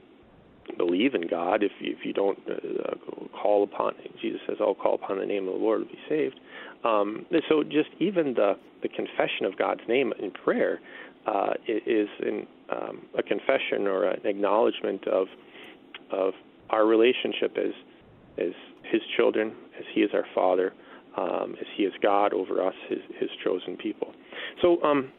[0.76, 2.94] believe in God, if you, if you don't uh,
[3.40, 6.38] call upon Jesus says, "I'll call upon the name of the Lord to be saved."
[6.84, 10.80] Um, so just even the the confession of God's name in prayer
[11.26, 15.26] uh, is in, um, a confession or an acknowledgement of
[16.10, 16.34] of
[16.70, 17.72] our relationship as
[18.38, 18.52] as
[18.90, 20.72] His children, as He is our Father,
[21.16, 24.12] um, as He is God over us, His His chosen people.
[24.62, 24.82] So.
[24.82, 25.12] Um,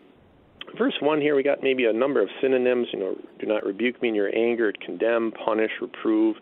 [0.77, 2.88] verse 1 here, we got maybe a number of synonyms.
[2.93, 6.36] You know, do not rebuke me in your anger, condemn, punish, reprove,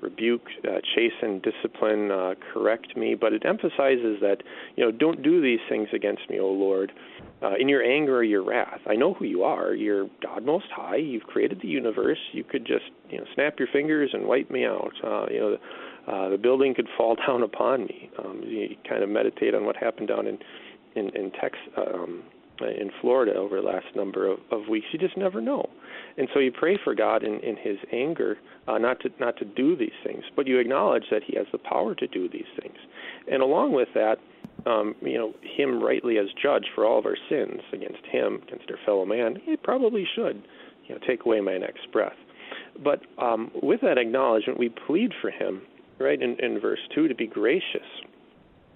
[0.00, 3.14] rebuke, uh, chasten, discipline, uh, correct me.
[3.14, 4.38] But it emphasizes that,
[4.76, 6.92] you know, don't do these things against me, O Lord,
[7.42, 8.80] uh, in your anger or your wrath.
[8.86, 9.74] I know who you are.
[9.74, 10.96] You're God Most High.
[10.96, 12.18] You've created the universe.
[12.32, 14.92] You could just, you know, snap your fingers and wipe me out.
[15.02, 15.56] Uh, you know,
[16.08, 18.10] uh, the building could fall down upon me.
[18.18, 20.38] Um, you kind of meditate on what happened down in
[20.94, 21.60] in, in Texas.
[21.76, 22.22] Um,
[22.68, 24.86] in Florida over the last number of, of weeks.
[24.92, 25.68] You just never know,
[26.16, 29.44] and so you pray for God in, in His anger uh, not to not to
[29.44, 32.76] do these things, but you acknowledge that He has the power to do these things,
[33.30, 34.16] and along with that,
[34.66, 38.70] um, you know, Him rightly as judge for all of our sins against Him, against
[38.70, 39.36] our fellow man.
[39.44, 40.42] He probably should,
[40.86, 42.16] you know, take away my next breath.
[42.82, 45.62] But um, with that acknowledgement, we plead for Him,
[45.98, 47.86] right in, in verse two, to be gracious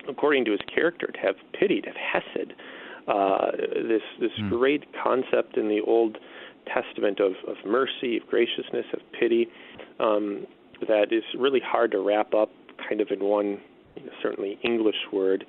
[0.08, 2.52] according to His character, to have pity, to have hesed
[3.08, 4.50] uh, this this mm.
[4.50, 6.18] great concept in the Old
[6.66, 9.48] Testament of, of mercy, of graciousness, of pity,
[10.00, 10.46] um,
[10.88, 12.50] that is really hard to wrap up
[12.88, 13.60] kind of in one,
[13.96, 15.46] you know, certainly English word.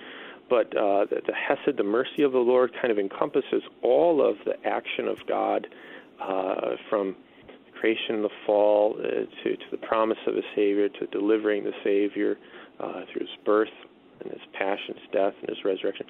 [0.50, 4.38] But uh, the, the Hesed, the mercy of the Lord, kind of encompasses all of
[4.46, 5.68] the action of God
[6.22, 7.16] uh, from
[7.80, 9.04] creation, the fall, uh,
[9.44, 12.38] to, to the promise of a Savior, to delivering the Savior
[12.80, 13.70] uh, through his birth
[14.22, 16.06] and his passion, his death, and his resurrection.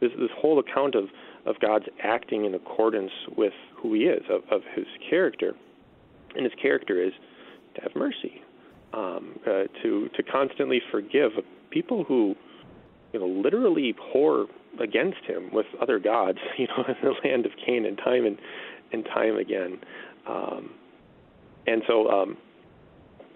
[0.00, 1.04] This this whole account of
[1.46, 5.54] of God's acting in accordance with who He is, of, of His character,
[6.34, 7.12] and His character is
[7.74, 8.42] to have mercy,
[8.92, 11.32] um, uh, to to constantly forgive
[11.70, 12.34] people who,
[13.12, 14.46] you know, literally whore
[14.80, 18.38] against Him with other gods, you know, in the land of Canaan, time and
[18.92, 19.78] and time again,
[20.28, 20.70] um,
[21.66, 22.08] and so.
[22.08, 22.36] Um,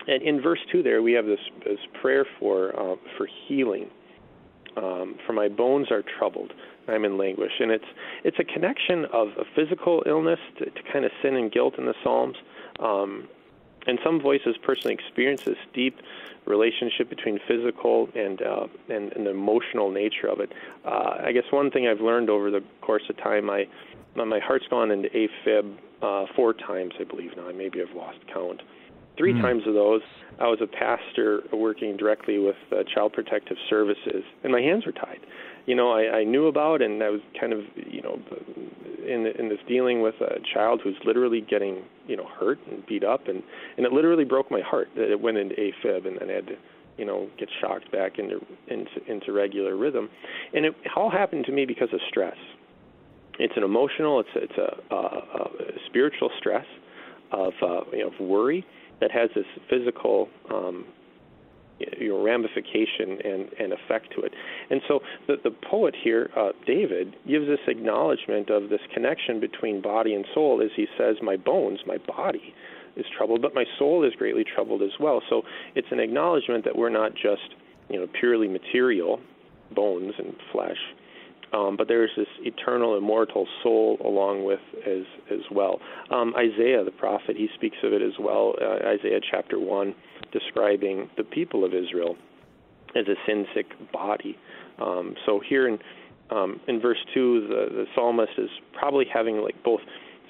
[0.09, 3.91] and in verse two, there we have this, this prayer for uh, for healing,
[4.77, 6.53] um, for my bones are troubled.
[6.89, 7.85] I'm in languish, and it's
[8.25, 11.87] it's a connection of a physical illness to, to kind of sin and guilt in
[11.87, 12.37] the Psalms.
[12.79, 13.29] Um,
[13.87, 15.97] and some voices personally experience this deep
[16.45, 20.53] relationship between physical and uh, and, and the emotional nature of it.
[20.85, 23.67] Uh, I guess one thing I've learned over the course of time, I
[24.15, 27.49] my heart's gone into AFib uh, four times, I believe now.
[27.49, 28.63] I maybe have lost count.
[29.17, 29.41] Three mm.
[29.41, 30.03] times of those,
[30.39, 34.93] I was a pastor working directly with uh, Child Protective Services, and my hands were
[34.93, 35.21] tied.
[35.65, 38.21] You know, I, I knew about, and I was kind of, you know,
[39.07, 43.05] in in this dealing with a child who's literally getting, you know, hurt and beat
[43.05, 43.43] up, and
[43.77, 46.47] and it literally broke my heart that it went into AFib, and then I had
[46.49, 46.55] to,
[46.99, 50.11] you know, get shocked back into into into regular rhythm,
[50.55, 52.37] and it all happened to me because of stress.
[53.39, 55.49] It's an emotional, it's it's a, a, a
[55.87, 56.67] spiritual stress
[57.33, 58.65] of uh, you know of worry
[59.01, 60.87] that has this physical um,
[61.79, 64.33] you know, ramification and, and effect to it.
[64.71, 69.83] And so the, the poet here, uh, David, gives this acknowledgement of this connection between
[69.83, 72.55] body and soul as he says, My bones, my body
[72.97, 75.23] is troubled, but my soul is greatly troubled as well.
[75.29, 75.43] So
[75.75, 77.55] it's an acknowledgement that we're not just
[77.89, 79.21] you know purely material,
[79.75, 80.79] bones and flesh,
[81.57, 85.81] um, but there's this eternal, immortal soul along with as as well.
[86.11, 88.55] Um, Isaiah, the prophet, he speaks of it as well.
[88.61, 89.95] Uh, Isaiah chapter one,
[90.33, 92.17] describing the people of Israel
[92.95, 94.37] as a sin sick body.
[94.81, 95.79] Um, so here in
[96.31, 99.81] um, in verse two, the, the psalmist is probably having like both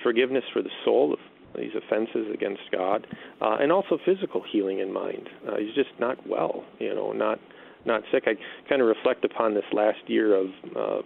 [0.03, 1.19] forgiveness for the soul of
[1.57, 3.07] these offenses against God,
[3.41, 5.29] uh, and also physical healing in mind.
[5.49, 7.39] Uh, he's just not well, you know, not
[7.87, 8.25] not sick.
[8.27, 8.35] I
[8.69, 10.47] kind of reflect upon this last year of
[10.77, 11.03] uh,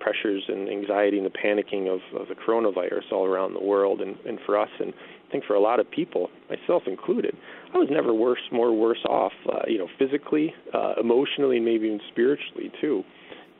[0.00, 4.16] pressures and anxiety and the panicking of, of the coronavirus all around the world, and,
[4.26, 7.36] and for us, and I think for a lot of people, myself included,
[7.72, 12.00] I was never worse, more worse off, uh, you know, physically, uh, emotionally, maybe even
[12.10, 13.04] spiritually too.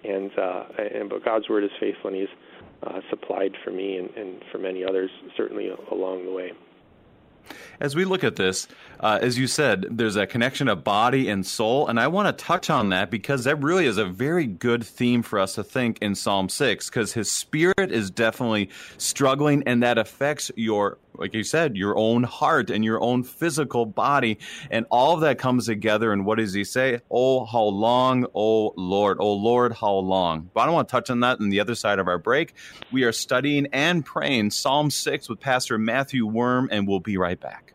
[0.03, 2.29] And uh, and but God's word is faithful, and He's
[2.83, 6.53] uh, supplied for me and, and for many others, certainly along the way.
[7.81, 8.69] As we look at this,
[9.01, 12.45] uh, as you said, there's a connection of body and soul, and I want to
[12.45, 15.99] touch on that because that really is a very good theme for us to think
[16.01, 21.45] in Psalm 6 because his spirit is definitely struggling, and that affects your like you
[21.45, 24.39] said, your own heart and your own physical body.
[24.71, 26.13] And all of that comes together.
[26.13, 27.01] And what does he say?
[27.11, 30.51] Oh, how long, oh Lord, oh Lord, how long?
[30.55, 32.55] But I don't want to touch on that on the other side of our break.
[32.91, 37.39] We are studying and praying Psalm 6 with Pastor Matthew Worm, and we'll be right
[37.39, 37.75] back.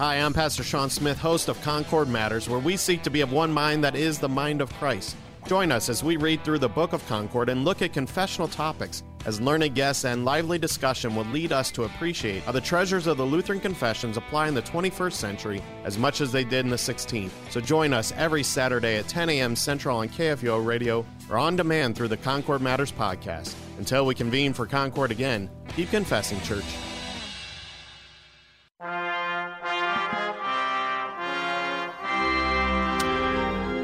[0.00, 3.32] Hi, I'm Pastor Sean Smith, host of Concord Matters, where we seek to be of
[3.32, 5.14] one mind that is the mind of Christ.
[5.46, 9.02] Join us as we read through the Book of Concord and look at confessional topics,
[9.26, 13.18] as learned guests and lively discussion will lead us to appreciate how the treasures of
[13.18, 16.76] the Lutheran confessions apply in the 21st century as much as they did in the
[16.76, 17.32] 16th.
[17.50, 19.54] So join us every Saturday at 10 a.m.
[19.54, 23.54] Central on KFUO Radio or on demand through the Concord Matters podcast.
[23.76, 26.64] Until we convene for Concord again, keep confessing, church.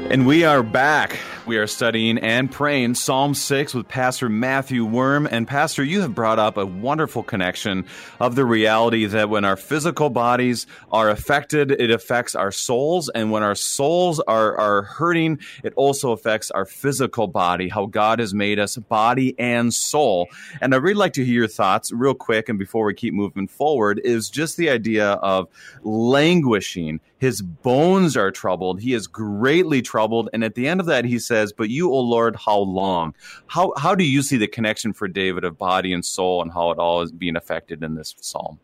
[0.09, 1.19] And we are back.
[1.45, 5.27] We are studying and praying Psalm 6 with Pastor Matthew Worm.
[5.29, 7.85] And Pastor, you have brought up a wonderful connection
[8.21, 13.09] of the reality that when our physical bodies are affected, it affects our souls.
[13.09, 18.19] And when our souls are, are hurting, it also affects our physical body, how God
[18.19, 20.29] has made us body and soul.
[20.61, 22.47] And I'd really like to hear your thoughts real quick.
[22.47, 25.49] And before we keep moving forward, is just the idea of
[25.83, 28.79] languishing his bones are troubled.
[28.79, 30.29] He is greatly troubled.
[30.33, 33.15] And at the end of that, he says, But you, O Lord, how long?
[33.47, 36.71] How, how do you see the connection for David of body and soul and how
[36.71, 38.59] it all is being affected in this psalm?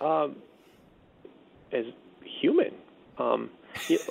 [0.00, 0.36] Um,
[1.72, 1.84] as
[2.22, 2.72] human.
[3.18, 3.50] Um,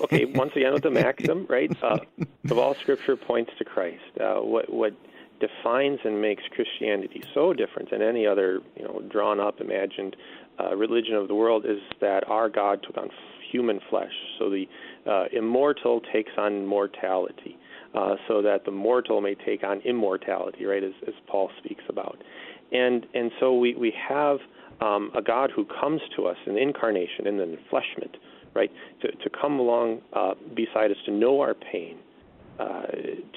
[0.04, 1.72] okay, once again with the maxim, right?
[1.82, 2.00] Uh,
[2.50, 4.04] of all Scripture points to Christ.
[4.20, 4.94] Uh, what what
[5.40, 10.16] defines and makes Christianity so different than any other, you know, drawn up, imagined
[10.60, 13.10] uh, religion of the world is that our God took on
[13.52, 14.12] human flesh.
[14.38, 14.66] So the
[15.10, 17.58] uh, immortal takes on mortality,
[17.94, 22.22] uh, so that the mortal may take on immortality, right, as, as Paul speaks about.
[22.72, 24.40] And and so we we have
[24.82, 28.16] um, a God who comes to us in the incarnation, in the enfleshment,
[28.54, 31.98] right, to to come along uh, beside us, to know our pain,
[32.60, 32.88] uh,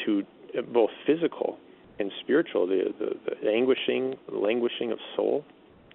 [0.04, 0.24] to
[0.72, 1.59] both physical
[2.00, 3.11] and spiritual, the, the,
[3.42, 5.44] the anguishing, languishing of soul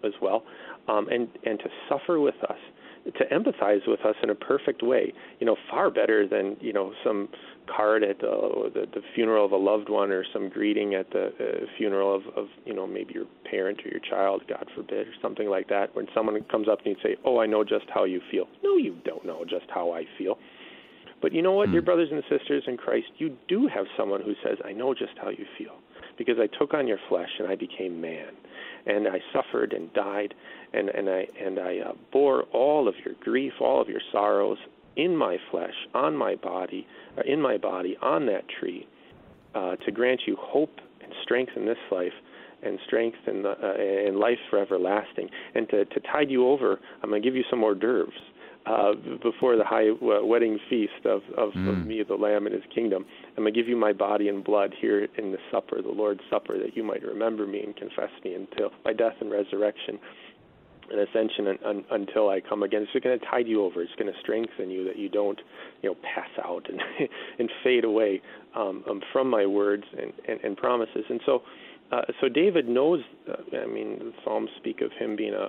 [0.03, 0.43] as well,
[0.88, 2.58] um, and and to suffer with us,
[3.06, 5.13] to empathize with us in a perfect way.
[5.39, 7.30] You know, far better than you know some
[7.67, 11.28] card at the the, the funeral of a loved one or some greeting at the
[11.28, 15.13] uh, funeral of, of you know maybe your parent or your child, God forbid, or
[15.21, 15.95] something like that.
[15.95, 18.45] When someone comes up to you and say, "Oh, I know just how you feel."
[18.63, 20.38] No, you don't know just how I feel.
[21.21, 21.74] But you know what, mm.
[21.74, 25.13] your brothers and sisters in Christ, you do have someone who says, "I know just
[25.21, 25.76] how you feel."
[26.17, 28.34] Because I took on your flesh and I became man
[28.86, 30.34] and I suffered and died,
[30.73, 34.58] and and I and I uh, bore all of your grief, all of your sorrows
[34.95, 38.88] in my flesh, on my body, uh, in my body, on that tree,
[39.54, 42.13] uh, to grant you hope and strength in this life,
[42.63, 46.80] and strength the uh, in life for everlasting, and to to tide you over.
[47.01, 48.13] I'm going to give you some hors d'oeuvres
[48.65, 51.69] uh, before the high uh, wedding feast of, of, mm.
[51.69, 53.06] of me, the Lamb, and His kingdom.
[53.38, 56.22] I'm going to give you my body and blood here in the supper, the Lord's
[56.30, 59.99] Supper, that you might remember me and confess me until my death and resurrection
[60.91, 62.86] and ascension un, un, until I come again.
[62.91, 63.82] It's going to tide you over.
[63.82, 65.39] It's going to strengthen you that you don't,
[65.82, 66.82] you know, pass out and
[67.39, 68.22] and fade away
[68.55, 71.05] um, um, from my words and, and, and promises.
[71.09, 71.41] And so,
[71.91, 73.01] uh, so David knows.
[73.29, 75.45] Uh, I mean, the Psalms speak of him being a,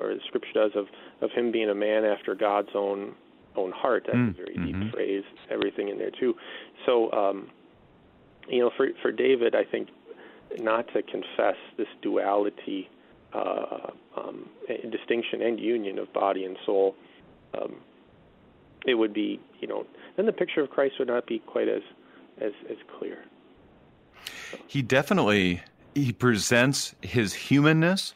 [0.00, 0.86] or the Scripture does of
[1.20, 3.14] of him being a man after God's own
[3.56, 4.04] own heart.
[4.06, 4.82] That's mm, a very mm-hmm.
[4.82, 5.24] deep phrase.
[5.50, 6.34] Everything in there too.
[6.86, 7.50] So, um,
[8.48, 9.88] you know, for for David, I think
[10.58, 12.88] not to confess this duality,
[13.32, 14.48] uh, um,
[14.90, 16.94] distinction and union of body and soul.
[17.60, 17.76] Um,
[18.86, 21.82] it would be, you know, then the picture of Christ would not be quite as
[22.40, 23.18] as as clear.
[24.66, 25.62] He definitely
[25.94, 28.14] he presents his humanness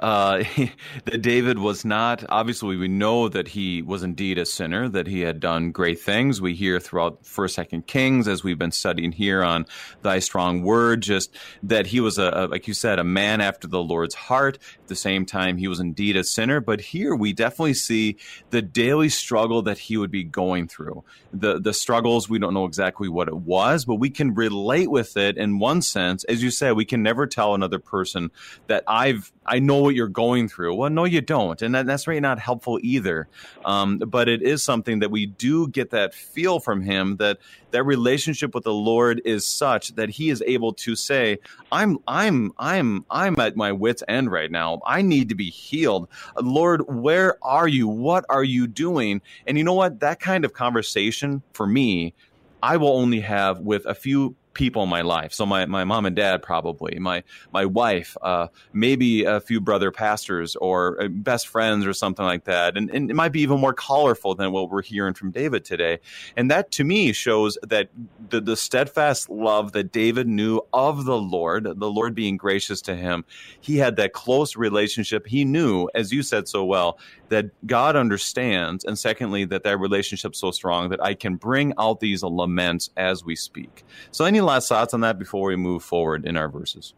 [0.00, 0.42] uh,
[1.04, 5.20] that David was not, obviously, we know that he was indeed a sinner, that he
[5.20, 6.40] had done great things.
[6.40, 9.66] We hear throughout 1st, 2nd Kings, as we've been studying here on
[10.02, 13.68] Thy Strong Word, just that he was, a, a, like you said, a man after
[13.68, 14.58] the Lord's heart.
[14.80, 16.60] At the same time, he was indeed a sinner.
[16.60, 18.16] But here we definitely see
[18.50, 21.04] the daily struggle that he would be going through.
[21.32, 25.16] The, the struggles, we don't know exactly what it was, but we can relate with
[25.16, 26.24] it in one sense.
[26.24, 28.30] As you said, we can never tell another person
[28.66, 30.76] that I've, I know what you're going through.
[30.76, 33.26] Well, no, you don't, and that, that's really not helpful either.
[33.64, 37.38] Um, but it is something that we do get that feel from him that
[37.72, 41.38] that relationship with the Lord is such that he is able to say,
[41.72, 44.80] "I'm, I'm, I'm, I'm at my wits' end right now.
[44.86, 46.08] I need to be healed.
[46.40, 47.88] Lord, where are you?
[47.88, 49.98] What are you doing?" And you know what?
[49.98, 52.14] That kind of conversation for me
[52.62, 55.32] I will only have with a few people in my life.
[55.32, 57.22] So my, my mom and dad probably, my
[57.52, 62.44] my wife, uh, maybe a few brother pastors or uh, best friends or something like
[62.44, 62.76] that.
[62.76, 66.00] And, and it might be even more colorful than what we're hearing from David today.
[66.36, 67.90] And that to me shows that
[68.28, 72.96] the, the steadfast love that David knew of the Lord, the Lord being gracious to
[72.96, 73.24] him,
[73.60, 75.26] he had that close relationship.
[75.26, 76.98] He knew, as you said so well,
[77.30, 82.00] that God understands, and secondly, that that relationship's so strong that I can bring out
[82.00, 83.84] these laments as we speak.
[84.10, 86.94] So, any last thoughts on that before we move forward in our verses?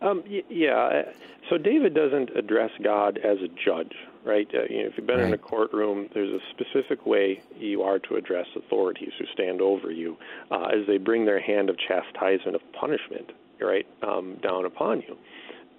[0.00, 1.02] Um, yeah.
[1.50, 3.92] So David doesn't address God as a judge,
[4.24, 4.48] right?
[4.54, 5.28] Uh, you know, if you've been right.
[5.28, 9.90] in a courtroom, there's a specific way you are to address authorities who stand over
[9.90, 10.16] you
[10.50, 15.16] uh, as they bring their hand of chastisement of punishment, right, um, down upon you.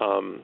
[0.05, 0.41] Um,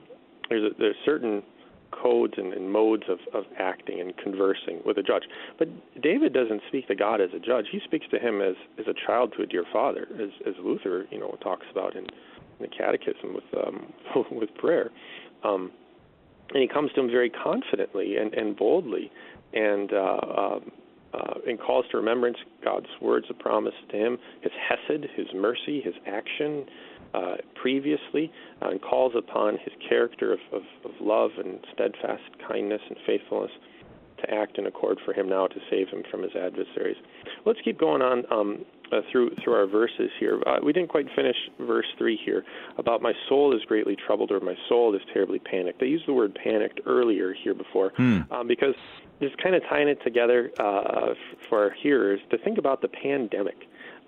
[0.48, 1.42] there's a, there's certain
[1.90, 5.24] codes and, and modes of, of acting and conversing with a judge.
[5.58, 5.68] But
[6.00, 7.66] David doesn't speak to God as a judge.
[7.70, 11.06] He speaks to him as, as a child to a dear father, as, as Luther,
[11.10, 13.92] you know, talks about in, in the Catechism with um,
[14.32, 14.90] with prayer.
[15.44, 15.72] Um,
[16.52, 19.10] and he comes to him very confidently and, and boldly,
[19.52, 20.60] and uh, uh,
[21.12, 25.80] uh, and calls to remembrance God's words of promise to him, His hesed, His mercy,
[25.80, 26.66] His action,
[27.14, 28.32] uh, previously
[28.62, 33.50] uh, and calls upon his character of, of, of love and steadfast kindness and faithfulness
[34.20, 36.96] to act in accord for him now to save him from his adversaries.
[37.44, 40.42] Let's keep going on um, uh, through through our verses here.
[40.46, 42.44] Uh, we didn't quite finish verse three here
[42.78, 45.82] about my soul is greatly troubled or my soul is terribly panicked.
[45.82, 48.20] I used the word panicked earlier here before hmm.
[48.30, 48.74] um, because
[49.20, 51.14] just kind of tying it together uh,
[51.48, 53.56] for our hearers to think about the pandemic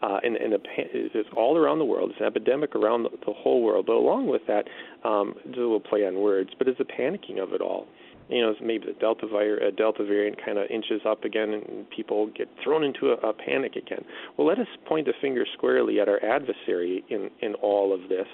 [0.02, 2.10] uh, and, and a, it's all around the world.
[2.10, 3.86] It's an epidemic around the, the whole world.
[3.86, 4.64] But along with that,
[5.08, 7.86] um, just a little play on words, but it's the panicking of it all.
[8.28, 11.88] You know, maybe the Delta, vir- uh, Delta variant kind of inches up again, and
[11.90, 14.04] people get thrown into a, a panic again.
[14.36, 18.26] Well, let us point the finger squarely at our adversary in in all of this,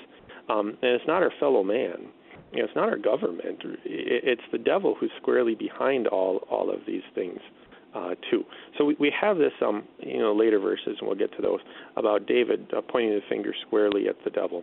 [0.49, 2.09] um, and it's not our fellow man.
[2.53, 3.63] You know, it's not our government.
[3.85, 7.41] It's the devil who's squarely behind all all of these things
[7.95, 8.45] uh, too.
[8.77, 11.61] So we, we have this, um, you know, later verses, and we'll get to those
[11.97, 14.63] about David uh, pointing the finger squarely at the devil.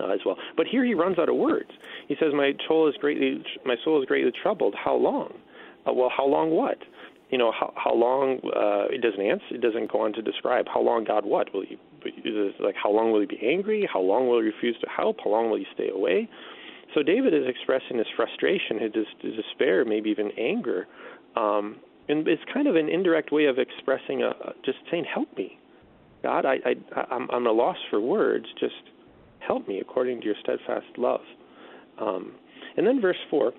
[0.00, 1.70] Uh, as well, but here he runs out of words.
[2.08, 4.74] He says, "My soul is greatly, my soul is greatly troubled.
[4.74, 5.34] How long?
[5.86, 6.50] Uh, well, how long?
[6.50, 6.78] What?
[7.30, 8.38] You know, how how long?
[8.56, 9.44] Uh, it doesn't answer.
[9.50, 11.04] It doesn't go on to describe how long.
[11.04, 11.78] God, what will he?
[12.58, 13.86] Like, how long will he be angry?
[13.92, 15.18] How long will he refuse to help?
[15.22, 16.26] How long will he stay away?
[16.94, 20.86] So David is expressing his frustration, his, his despair, maybe even anger,
[21.36, 21.76] um,
[22.08, 24.32] and it's kind of an indirect way of expressing a
[24.64, 25.58] just saying, "Help me,
[26.22, 26.44] God.
[26.44, 28.46] I, I I'm I'm a loss for words.
[28.58, 28.74] Just
[29.40, 31.20] help me according to your steadfast love."
[31.98, 32.32] Um,
[32.76, 33.52] and then verse four,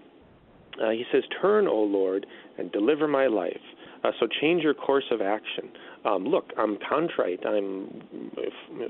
[0.82, 2.26] uh, he says, "Turn, O Lord,
[2.58, 3.62] and deliver my life."
[4.04, 5.72] Uh, so change your course of action.
[6.04, 7.40] Um, look, I'm contrite.
[7.46, 8.02] I'm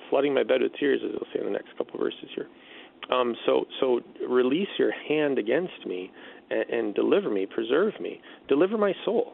[0.09, 2.47] flooding my bed with tears, as he'll say in the next couple of verses here.
[3.11, 6.11] Um, so, so release your hand against me
[6.49, 9.33] and, and deliver me, preserve me, deliver my soul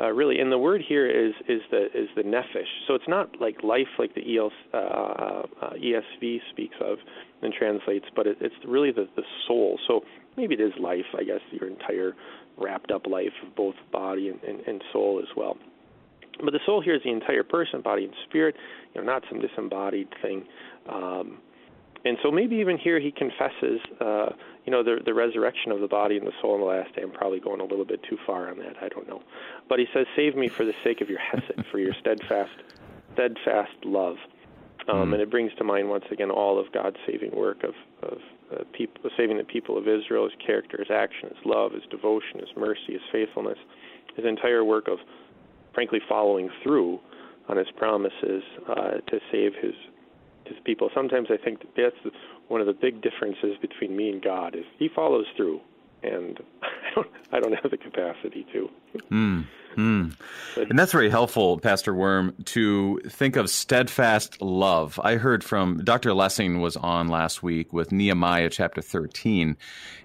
[0.00, 0.38] uh, really.
[0.38, 2.68] And the word here is is the is the nephesh.
[2.86, 6.98] So it's not like life, like the EL, uh, uh, ESV speaks of
[7.42, 9.78] and translates, but it, it's really the the soul.
[9.86, 10.02] So
[10.36, 11.06] maybe it is life.
[11.18, 12.14] I guess your entire
[12.56, 15.56] wrapped up life of both body and, and, and soul as well.
[16.44, 18.54] But the soul here is the entire person, body and spirit.
[18.94, 20.44] You know, not some disembodied thing.
[20.88, 21.38] Um,
[22.04, 24.30] and so maybe even here he confesses, uh,
[24.68, 27.00] you know, the, the resurrection of the body and the soul in the last day.
[27.00, 28.76] I'm probably going a little bit too far on that.
[28.82, 29.22] I don't know.
[29.66, 32.52] But he says, Save me for the sake of your hesed, for your steadfast,
[33.14, 34.16] steadfast love.
[34.86, 35.14] Um, mm.
[35.14, 38.18] And it brings to mind once again all of God's saving work of, of
[38.52, 42.40] uh, people, saving the people of Israel, his character, his action, his love, his devotion,
[42.40, 43.56] his mercy, his faithfulness,
[44.16, 44.98] his entire work of,
[45.72, 47.00] frankly, following through
[47.48, 49.72] on his promises uh, to save his
[50.48, 50.90] his people.
[50.94, 51.96] Sometimes I think that's
[52.48, 55.60] one of the big differences between me and God is He follows through,
[56.02, 58.70] and I don't I don't have the capacity to.
[59.10, 59.46] Mm.
[59.76, 60.16] Mm.
[60.56, 64.98] And that's very helpful, Pastor Worm, to think of steadfast love.
[65.04, 66.14] I heard from Dr.
[66.14, 69.56] Lessing was on last week with Nehemiah chapter 13,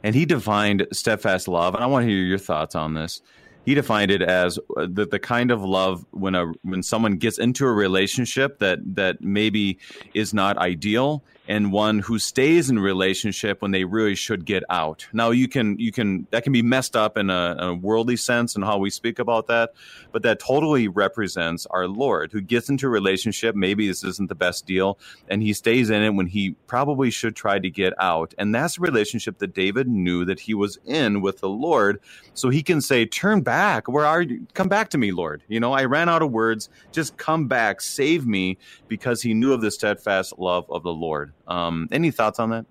[0.04, 1.74] and he defined steadfast love.
[1.74, 3.22] And I want to hear your thoughts on this
[3.66, 7.38] he defined it as uh, the, the kind of love when a when someone gets
[7.38, 9.80] into a relationship that that maybe
[10.14, 15.06] is not ideal and one who stays in relationship when they really should get out.
[15.12, 18.56] Now you can you can that can be messed up in a, a, worldly sense
[18.56, 19.74] and how we speak about that,
[20.12, 23.56] but that totally represents our Lord who gets into a relationship.
[23.56, 27.36] Maybe this isn't the best deal, and he stays in it when he probably should
[27.36, 28.34] try to get out.
[28.38, 32.00] And that's a relationship that David knew that he was in with the Lord,
[32.34, 33.90] so he can say, "Turn back.
[33.90, 34.48] Where are you?
[34.54, 35.44] Come back to me, Lord.
[35.50, 36.70] You know I ran out of words.
[36.94, 41.33] Just come back, save me," because he knew of the steadfast love of the Lord.
[41.48, 42.66] Um, any thoughts on that?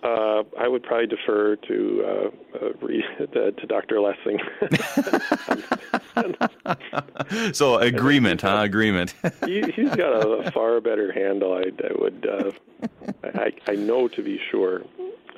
[0.00, 4.00] Uh, I would probably defer to uh, uh, to Dr.
[4.00, 4.38] Lessing.
[7.52, 8.60] so agreement, huh?
[8.62, 9.14] Agreement.
[9.44, 11.52] he, has got a, far better handle.
[11.52, 12.52] I, I would, uh,
[13.24, 14.84] I, I know to be sure,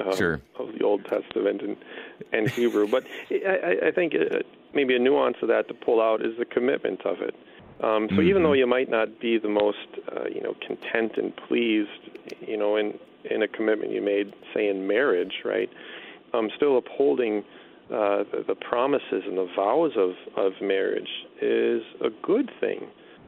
[0.05, 0.43] um, sure.
[0.59, 1.77] of the Old Testament and
[2.33, 2.87] and Hebrew.
[2.87, 4.41] But I, I think uh,
[4.75, 7.35] maybe a nuance of that to pull out is the commitment of it.
[7.83, 8.29] Um, so mm-hmm.
[8.29, 9.79] even though you might not be the most,
[10.15, 11.89] uh, you know, content and pleased,
[12.41, 12.95] you know, in
[13.31, 15.69] in a commitment you made, say in marriage, right?
[16.33, 17.45] Um, still upholding
[17.91, 21.09] uh, the, the promises and the vows of of marriage
[21.41, 22.87] is a good thing,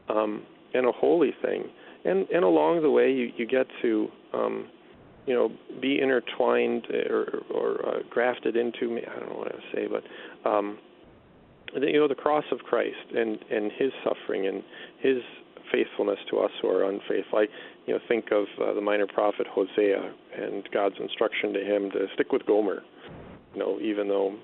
[0.09, 0.42] um,
[0.74, 1.64] and a holy thing.
[2.05, 4.68] And and along the way, you you get to um,
[5.26, 9.03] you know, be intertwined or, or uh, grafted into me.
[9.09, 10.03] I don't know what to say, but
[10.48, 10.78] um,
[11.74, 14.62] you know the cross of Christ and and His suffering and
[14.98, 15.22] His
[15.70, 17.38] faithfulness to us who are unfaithful.
[17.38, 17.46] I
[17.86, 22.06] you know think of uh, the minor prophet Hosea and God's instruction to him to
[22.14, 22.82] stick with Gomer.
[23.54, 24.34] You know, even though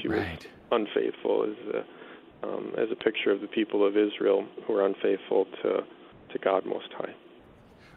[0.00, 0.46] she right.
[0.70, 4.84] was unfaithful, as a, um, as a picture of the people of Israel who are
[4.84, 5.84] unfaithful to
[6.32, 7.14] to God Most High.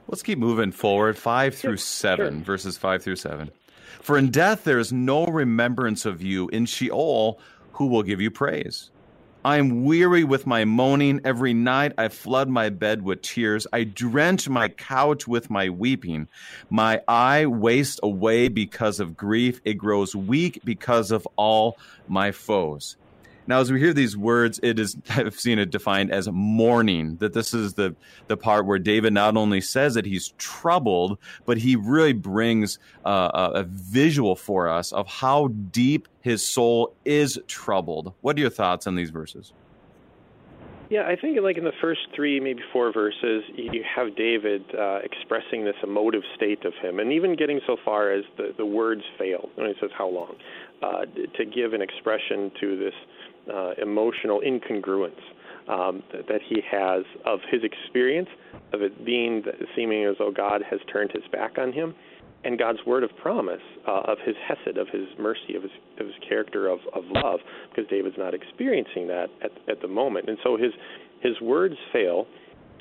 [0.08, 1.18] Let's keep moving forward.
[1.18, 2.46] Five through seven, sure.
[2.46, 3.52] verses five through seven.
[4.02, 6.48] For in death there is no remembrance of you.
[6.50, 7.40] In Sheol
[7.74, 8.92] who will give you praise?
[9.44, 11.22] I am weary with my moaning.
[11.24, 13.66] Every night I flood my bed with tears.
[13.74, 16.28] I drench my couch with my weeping.
[16.70, 19.60] My eye wastes away because of grief.
[19.66, 22.98] It grows weak because of all my foes.
[23.48, 27.18] Now, as we hear these words, it is I've seen it defined as mourning.
[27.18, 27.96] That this is the
[28.28, 33.32] the part where David not only says that he's troubled, but he really brings uh,
[33.34, 38.14] a, a visual for us of how deep his soul is troubled.
[38.22, 39.54] What are your thoughts on these verses?
[40.92, 45.00] Yeah, I think like in the first three, maybe four verses, you have David uh,
[45.02, 49.02] expressing this emotive state of him, and even getting so far as the, the words
[49.18, 49.50] fail.
[49.58, 50.36] And he says, "How long?"
[50.82, 51.06] Uh,
[51.38, 52.94] to give an expression to this
[53.54, 55.20] uh, emotional incongruence
[55.68, 58.30] um, that, that, he has of his experience
[58.74, 59.44] of it being
[59.76, 61.94] seeming as though God has turned his back on him,
[62.44, 66.08] and God's word of promise uh, of his hesed, of his mercy, of his of
[66.08, 67.40] his character of, of love,
[67.70, 70.72] because David's not experiencing that at, at the moment, and so his
[71.22, 72.26] his words fail.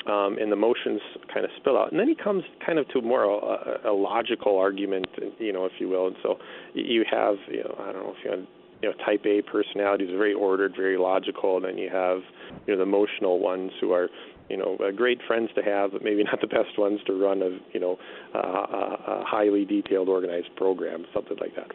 [0.06, 0.98] Um, and the motions
[1.32, 4.56] kind of spill out, and then he comes kind of to more a, a logical
[4.56, 5.04] argument,
[5.38, 6.06] you know, if you will.
[6.06, 6.38] And so
[6.72, 8.46] you have, you know, I don't know if you
[8.82, 12.20] you know type A personalities very ordered, very logical, and then you have
[12.66, 14.08] you know the emotional ones who are
[14.48, 17.42] you know uh, great friends to have, but maybe not the best ones to run
[17.42, 17.98] a you know
[18.34, 21.70] uh, a highly detailed, organized program, something like that.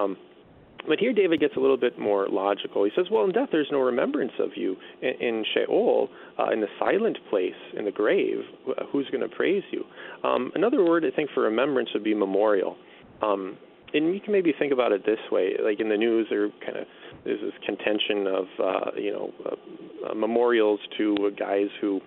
[0.00, 0.16] Um,
[0.88, 2.84] but here David gets a little bit more logical.
[2.84, 4.76] He says, Well, in death there's no remembrance of you.
[5.02, 8.38] In, in Sheol, uh, in the silent place, in the grave,
[8.90, 9.84] who's going to praise you?
[10.24, 12.76] Um, another word I think for remembrance would be memorial.
[13.22, 13.58] Um,
[13.94, 16.78] and you can maybe think about it this way: like in the news, there kind
[16.78, 16.86] of
[17.24, 22.00] there's this contention of uh, you know uh, uh, memorials to guys who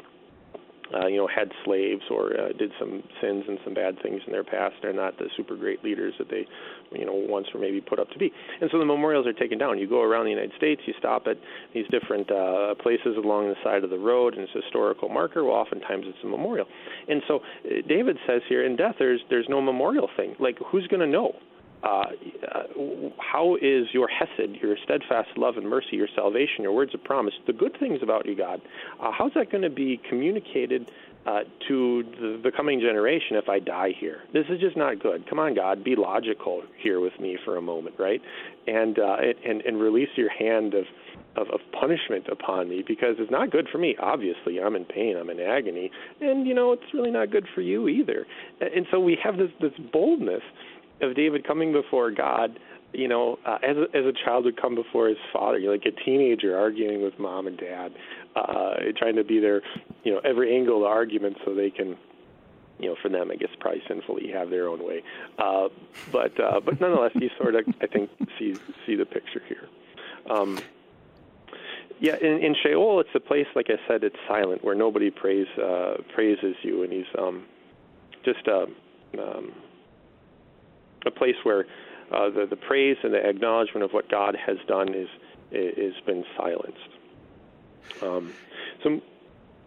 [0.94, 4.32] uh, you know had slaves or uh, did some sins and some bad things in
[4.32, 4.76] their past.
[4.82, 6.46] They're not the super great leaders that they
[6.92, 8.32] you know once were maybe put up to be.
[8.62, 9.80] And so the memorials are taken down.
[9.80, 11.38] You go around the United States, you stop at
[11.74, 15.44] these different uh, places along the side of the road, and it's a historical marker.
[15.44, 16.68] Well, oftentimes it's a memorial.
[17.08, 20.36] And so uh, David says here, in death, there's there's no memorial thing.
[20.40, 21.34] Like who's going to know?
[21.84, 22.06] Uh,
[23.20, 27.34] how is your hesed, your steadfast love and mercy, your salvation, your words of promise,
[27.46, 28.62] the good things about you, God,
[29.02, 30.90] uh, how's that going to be communicated
[31.26, 34.20] uh, to the, the coming generation if I die here?
[34.32, 35.28] This is just not good.
[35.30, 38.22] Come on, God, be logical here with me for a moment, right?
[38.66, 40.86] And uh, and and release your hand of
[41.36, 43.96] of, of punishment upon me because it's not good for me.
[44.02, 47.62] Obviously, I'm in pain, I'm in agony, and you know it's really not good for
[47.62, 48.26] you either.
[48.62, 50.44] And so we have this this boldness
[51.04, 52.60] of David coming before God.
[52.94, 55.72] You know, uh, as a, as a child would come before his father, you know,
[55.72, 57.92] like a teenager arguing with mom and dad,
[58.36, 59.64] uh, trying to be their,
[60.04, 61.98] you know, every angle of the argument so they can
[62.80, 65.04] you know, for them, I guess probably sinfully have their own way.
[65.38, 65.70] Uh,
[66.12, 69.70] but uh, but nonetheless, you sort of I think see see the picture here.
[70.30, 70.60] Um,
[72.00, 75.48] yeah, in, in Sheol, it's a place like I said, it's silent where nobody praise
[75.58, 77.46] uh, praises you, and he's um,
[78.26, 78.66] just a
[79.18, 79.54] um,
[81.06, 81.66] a place where
[82.12, 85.10] uh, the the praise and the acknowledgement of what God has done is
[85.52, 86.90] is been silenced.
[88.02, 88.34] Um,
[88.84, 89.02] so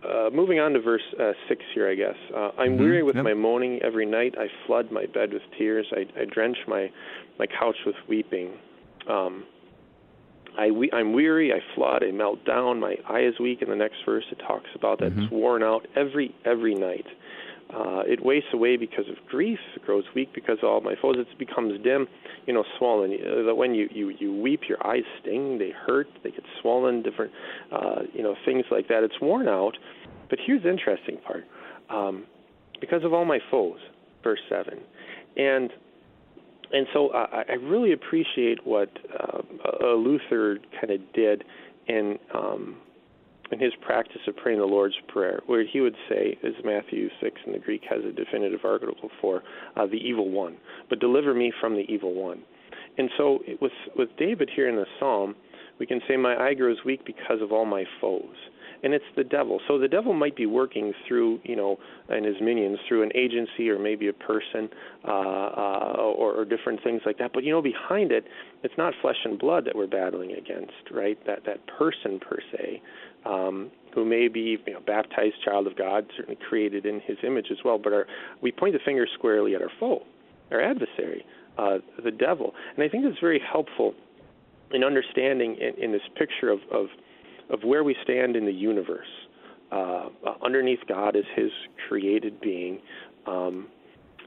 [0.05, 2.17] uh, moving on to verse uh, 6 here, I guess.
[2.35, 2.83] Uh, I'm mm-hmm.
[2.83, 3.25] weary with yep.
[3.25, 4.35] my moaning every night.
[4.39, 5.87] I flood my bed with tears.
[5.93, 6.91] I, I drench my,
[7.39, 8.53] my couch with weeping.
[9.09, 9.45] Um,
[10.59, 11.53] I we, I'm weary.
[11.53, 12.03] I flood.
[12.03, 12.81] I melt down.
[12.81, 13.63] My eye is weak.
[13.63, 15.25] In the next verse, it talks about that mm-hmm.
[15.25, 17.07] it's worn out every every night.
[17.75, 19.59] Uh, it wastes away because of grief.
[19.75, 21.17] It grows weak because of all my foes.
[21.19, 22.07] It becomes dim,
[22.47, 23.13] you know, swollen.
[23.13, 25.59] Uh, when you, you, you weep, your eyes sting.
[25.59, 26.07] They hurt.
[26.23, 27.03] They get swollen.
[27.03, 27.33] Different,
[27.73, 29.03] uh, you know, things like that.
[29.03, 29.77] It's worn out.
[30.31, 31.45] But here's the interesting part.
[31.91, 32.27] Um,
[32.81, 33.79] because of all my foes,
[34.23, 34.81] verse seven,
[35.37, 35.71] and
[36.73, 41.45] and so I, I really appreciate what uh, Luther kind of did
[41.89, 42.77] in um,
[43.53, 47.41] in his practice of praying the Lord's Prayer, where he would say, as Matthew 6
[47.47, 49.43] in the Greek has a definitive article for,
[49.77, 50.57] uh, the evil one,
[50.89, 52.43] but deliver me from the evil one.
[52.99, 55.35] And so with, with David here in the psalm,
[55.79, 58.35] we can say, My eye grows weak because of all my foes.
[58.83, 59.61] And it's the devil.
[59.67, 63.69] So the devil might be working through, you know, and his minions through an agency
[63.71, 64.69] or maybe a person
[65.07, 67.33] uh, uh, or, or different things like that.
[67.33, 68.25] But you know, behind it,
[68.63, 71.19] it's not flesh and blood that we're battling against, right?
[71.27, 72.83] That that person per se,
[73.25, 77.47] um, who may be you know, baptized child of God, certainly created in His image
[77.51, 77.79] as well.
[77.79, 78.07] But our,
[78.43, 80.03] we point the finger squarely at our foe,
[80.51, 81.25] our adversary,
[81.59, 82.53] uh, the devil.
[82.77, 83.95] And I think that's very helpful
[84.73, 86.87] in understanding in, in this picture of, of
[87.51, 89.07] of where we stand in the universe.
[89.73, 90.09] Uh,
[90.45, 91.51] underneath God is His
[91.89, 92.79] created being,
[93.27, 93.67] um,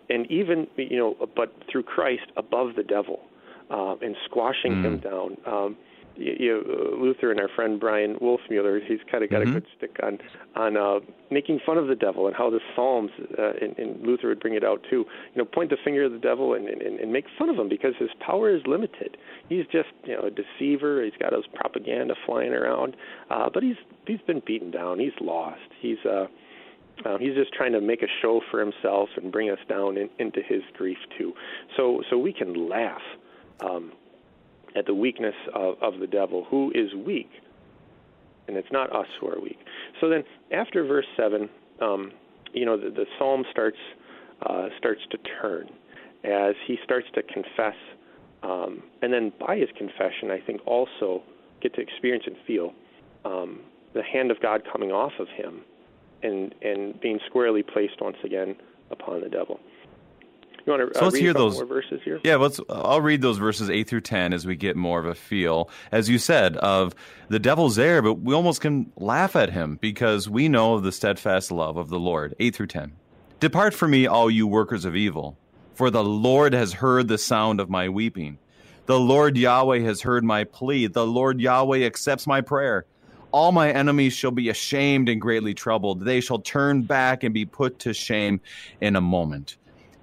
[0.10, 3.22] and even you know, but through Christ above the devil,
[3.70, 4.86] uh, and squashing mm.
[4.86, 5.38] him down.
[5.46, 5.78] Um,
[6.20, 9.52] you, you, uh, Luther and our friend Bryan Wolfmueller, he's kind of got mm-hmm.
[9.52, 10.20] a good stick on
[10.56, 11.00] on uh,
[11.32, 14.56] making fun of the devil and how the Psalms uh, and, and Luther would bring
[14.56, 15.06] it out too.
[15.34, 17.70] You know, point the finger at the devil and, and, and make fun of him
[17.70, 19.18] because his power is limited.
[19.48, 21.04] He's just you know a deceiver.
[21.04, 22.96] He's got his propaganda flying around,
[23.30, 25.00] uh, but he's he's been beaten down.
[25.00, 25.62] He's lost.
[25.82, 26.28] He's uh,
[27.06, 30.10] uh, he's just trying to make a show for himself and bring us down in,
[30.20, 31.34] into his grief too.
[31.78, 33.02] So so we can laugh.
[33.62, 33.92] Um,
[34.76, 37.30] at the weakness of, of the devil, who is weak.
[38.48, 39.60] And it's not us who are weak.
[40.02, 41.50] So then, after verse 7,
[41.82, 42.12] um,
[42.54, 43.78] you know, the, the psalm starts,
[44.46, 45.70] uh, starts to turn
[46.24, 47.76] as he starts to confess.
[48.42, 51.22] Um, and then, by his confession, I think also
[51.62, 52.74] get to experience and feel
[53.26, 53.62] um,
[53.94, 55.62] the hand of God coming off of him
[56.24, 58.56] and, and being squarely placed once again
[58.92, 59.60] upon the devil.
[60.66, 62.20] You want to uh, so let's hear those verses here?
[62.24, 62.60] Yeah, let's.
[62.70, 66.10] I'll read those verses eight through ten as we get more of a feel, as
[66.10, 66.96] you said, of
[67.30, 70.92] the devil's there, but we almost can laugh at him because we know of the
[70.92, 72.36] steadfast love of the Lord.
[72.40, 72.94] Eight through ten.
[73.40, 75.38] Depart from me, all you workers of evil,
[75.74, 78.38] for the Lord has heard the sound of my weeping.
[78.86, 80.88] The Lord Yahweh has heard my plea.
[80.88, 82.86] The Lord Yahweh accepts my prayer.
[83.32, 86.04] All my enemies shall be ashamed and greatly troubled.
[86.04, 88.42] They shall turn back and be put to shame
[88.82, 89.58] in a moment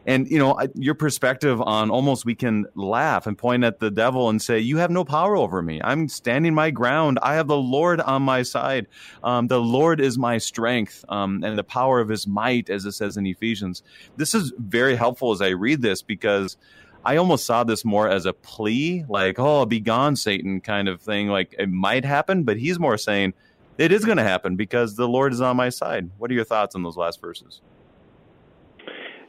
[0.06, 4.30] and you know your perspective on almost we can laugh and point at the devil
[4.30, 7.56] and say you have no power over me i'm standing my ground i have the
[7.56, 8.86] lord on my side
[9.24, 12.92] um, the lord is my strength um, and the power of his might as it
[12.92, 13.82] says in ephesians
[14.16, 16.56] this is very helpful as i read this because
[17.04, 21.00] I almost saw this more as a plea, like, oh, be gone, Satan, kind of
[21.00, 21.28] thing.
[21.28, 23.32] Like, it might happen, but he's more saying,
[23.78, 26.10] it is going to happen because the Lord is on my side.
[26.18, 27.60] What are your thoughts on those last verses?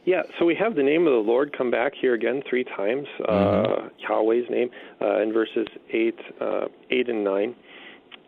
[0.08, 3.06] Yeah, so we have the name of the Lord come back here again three times,
[3.28, 3.86] uh, mm-hmm.
[3.86, 4.70] uh, Yahweh's name
[5.02, 7.54] uh, in verses eight, uh, eight and nine,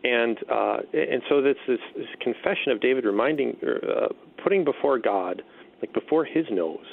[0.03, 4.09] and uh, and so this, this this confession of David reminding, uh,
[4.43, 5.41] putting before God,
[5.81, 6.85] like before His nose,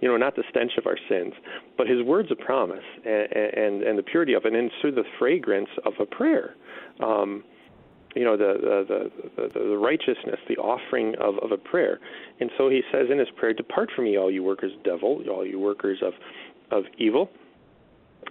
[0.00, 1.32] you know, not the stench of our sins,
[1.76, 5.02] but His words of promise and and, and the purity of it, and through the
[5.18, 6.54] fragrance of a prayer.
[7.02, 7.42] Um,
[8.16, 12.00] you know the the the, the righteousness, the offering of, of a prayer.
[12.40, 15.22] And so he says in his prayer, "Depart from me, all you workers of devil,
[15.30, 16.14] all you workers of
[16.70, 17.28] of evil,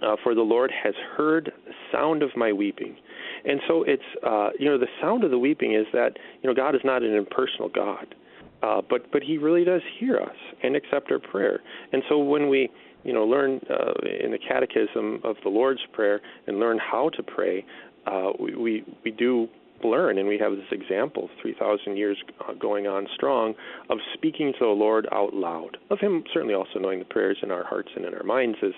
[0.02, 2.96] uh, for the Lord has heard the sound of my weeping."
[3.44, 6.54] And so it's uh, you know the sound of the weeping is that you know
[6.54, 8.14] God is not an impersonal God,
[8.62, 11.60] uh, but but He really does hear us and accept our prayer.
[11.92, 12.68] And so when we
[13.04, 17.22] you know learn uh, in the Catechism of the Lord's Prayer and learn how to
[17.22, 17.64] pray,
[18.06, 19.48] uh, we, we we do
[19.84, 22.16] learn, and we have this example, 3,000 years
[22.48, 23.54] uh, going on strong,
[23.90, 27.50] of speaking to the Lord out loud, of Him certainly also knowing the prayers in
[27.50, 28.72] our hearts and in our minds as,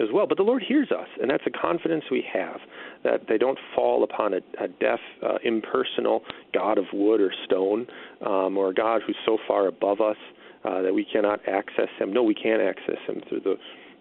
[0.00, 0.26] as well.
[0.26, 2.60] But the Lord hears us, and that's a confidence we have
[3.04, 6.22] that they don't fall upon a, a deaf, uh, impersonal
[6.54, 7.86] God of wood or stone,
[8.24, 10.16] um, or a God who's so far above us
[10.64, 12.12] uh, that we cannot access Him.
[12.12, 13.56] No, we can access Him through the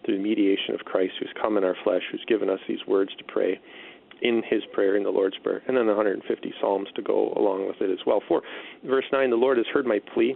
[0.05, 3.09] through the mediation of Christ, who's come in our flesh, who's given us these words
[3.17, 3.59] to pray
[4.21, 7.67] in his prayer in the Lord's Prayer, and then the 150 Psalms to go along
[7.67, 8.21] with it as well.
[8.27, 8.41] For
[8.83, 10.35] verse 9, the Lord has heard my plea.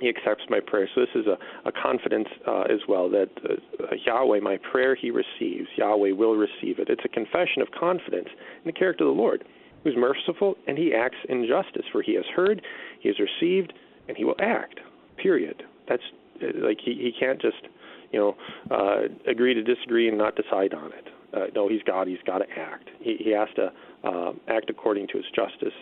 [0.00, 0.88] He accepts my prayer.
[0.94, 1.36] So this is a,
[1.68, 5.68] a confidence uh, as well that uh, Yahweh, my prayer he receives.
[5.76, 6.88] Yahweh will receive it.
[6.88, 9.44] It's a confession of confidence in the character of the Lord,
[9.84, 11.84] who's merciful and he acts in justice.
[11.92, 12.62] For he has heard,
[13.00, 13.74] he has received,
[14.08, 14.80] and he will act.
[15.18, 15.64] Period.
[15.86, 16.02] That's
[16.42, 17.68] uh, like he, he can't just
[18.10, 18.36] you know
[18.70, 22.08] uh, agree to disagree and not decide on it uh, no, he's God.
[22.08, 22.88] He's got to act.
[23.00, 23.72] He, he has to
[24.04, 25.74] uh, act according to his justice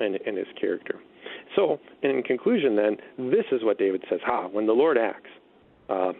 [0.00, 0.96] and, and his character.
[1.54, 2.96] So, in conclusion, then,
[3.30, 4.48] this is what David says: Ha!
[4.48, 5.30] When the Lord acts,
[5.88, 6.12] uh,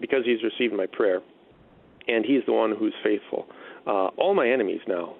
[0.00, 1.20] because He's received my prayer,
[2.08, 3.46] and He's the one who's faithful,
[3.86, 5.14] uh, all my enemies now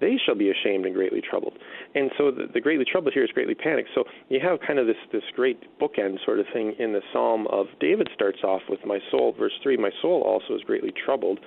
[0.00, 1.54] they shall be ashamed and greatly troubled.
[1.94, 3.90] And so the, the, greatly troubled here is greatly panicked.
[3.94, 7.46] So you have kind of this this great bookend sort of thing in the psalm
[7.48, 11.40] of David starts off with my soul, verse three, my soul also is greatly troubled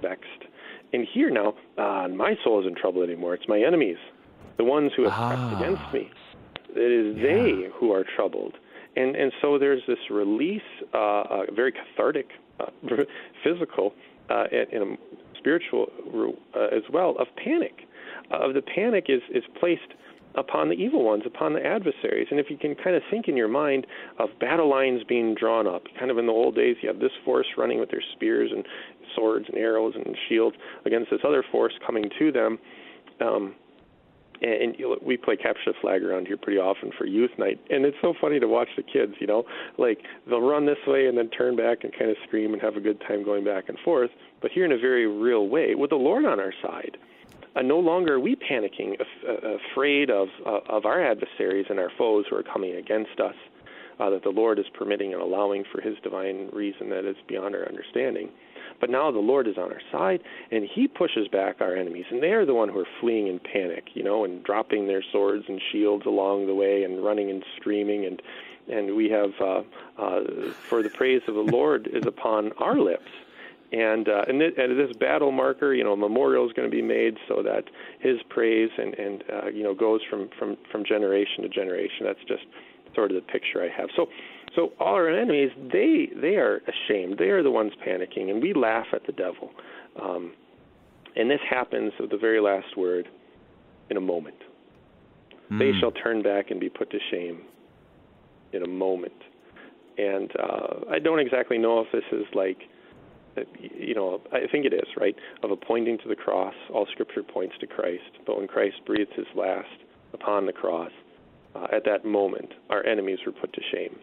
[0.00, 0.44] vexed.
[0.92, 3.34] And here now, uh, my soul is in trouble anymore.
[3.34, 3.96] It's my enemies,
[4.56, 5.58] the ones who have ah.
[5.58, 6.10] against me.
[6.70, 7.22] It is yeah.
[7.22, 8.54] they who are troubled.
[8.96, 10.62] And and so there's this release,
[10.94, 12.28] uh, uh, very cathartic,
[12.60, 12.66] uh,
[13.44, 13.92] physical,
[14.30, 14.98] uh, and, and
[15.38, 15.86] spiritual
[16.54, 17.86] uh, as well of panic.
[18.30, 19.92] of the panic is is placed
[20.36, 22.28] upon the evil ones, upon the adversaries.
[22.30, 23.86] And if you can kind of think in your mind
[24.18, 27.12] of battle lines being drawn up, kind of in the old days, you have this
[27.24, 28.64] force running with their spears and
[29.14, 32.58] swords and arrows and shields against this other force coming to them.
[33.20, 33.54] Um,
[34.42, 37.84] and, and we play capture the flag around here pretty often for youth night, and
[37.84, 39.14] it's so funny to watch the kids.
[39.20, 39.44] You know,
[39.78, 39.98] like
[40.28, 42.80] they'll run this way and then turn back and kind of scream and have a
[42.80, 44.10] good time going back and forth.
[44.42, 46.96] But here in a very real way, with the Lord on our side,
[47.54, 51.90] uh, no longer are we panicking, af- afraid of uh, of our adversaries and our
[51.96, 53.34] foes who are coming against us.
[53.98, 57.54] Uh, that the Lord is permitting and allowing for His divine reason that is beyond
[57.54, 58.28] our understanding.
[58.80, 62.22] But now the Lord is on our side, and He pushes back our enemies, and
[62.22, 65.44] they are the one who are fleeing in panic, you know, and dropping their swords
[65.48, 68.22] and shields along the way, and running and screaming, and
[68.68, 69.62] and we have uh,
[69.96, 73.10] uh, for the praise of the Lord is upon our lips
[73.72, 76.74] and uh, and, th- and this battle marker, you know, a memorial is going to
[76.74, 77.64] be made so that
[77.98, 82.04] his praise and and uh, you know goes from from from generation to generation.
[82.04, 82.44] That's just
[82.94, 83.88] sort of the picture I have.
[83.96, 84.08] So
[84.56, 87.18] so all our enemies, they they are ashamed.
[87.18, 89.50] They are the ones panicking, and we laugh at the devil.
[90.02, 90.32] Um,
[91.14, 93.08] and this happens with the very last word
[93.90, 94.36] in a moment.
[95.50, 95.58] Mm.
[95.58, 97.42] They shall turn back and be put to shame
[98.52, 99.12] in a moment.
[99.96, 102.58] And uh, I don't exactly know if this is like
[103.58, 106.54] you know, I think it is, right, of a pointing to the cross.
[106.72, 108.02] All Scripture points to Christ.
[108.26, 109.68] But when Christ breathes his last
[110.12, 110.90] upon the cross,
[111.54, 113.96] uh, at that moment, our enemies were put to shame,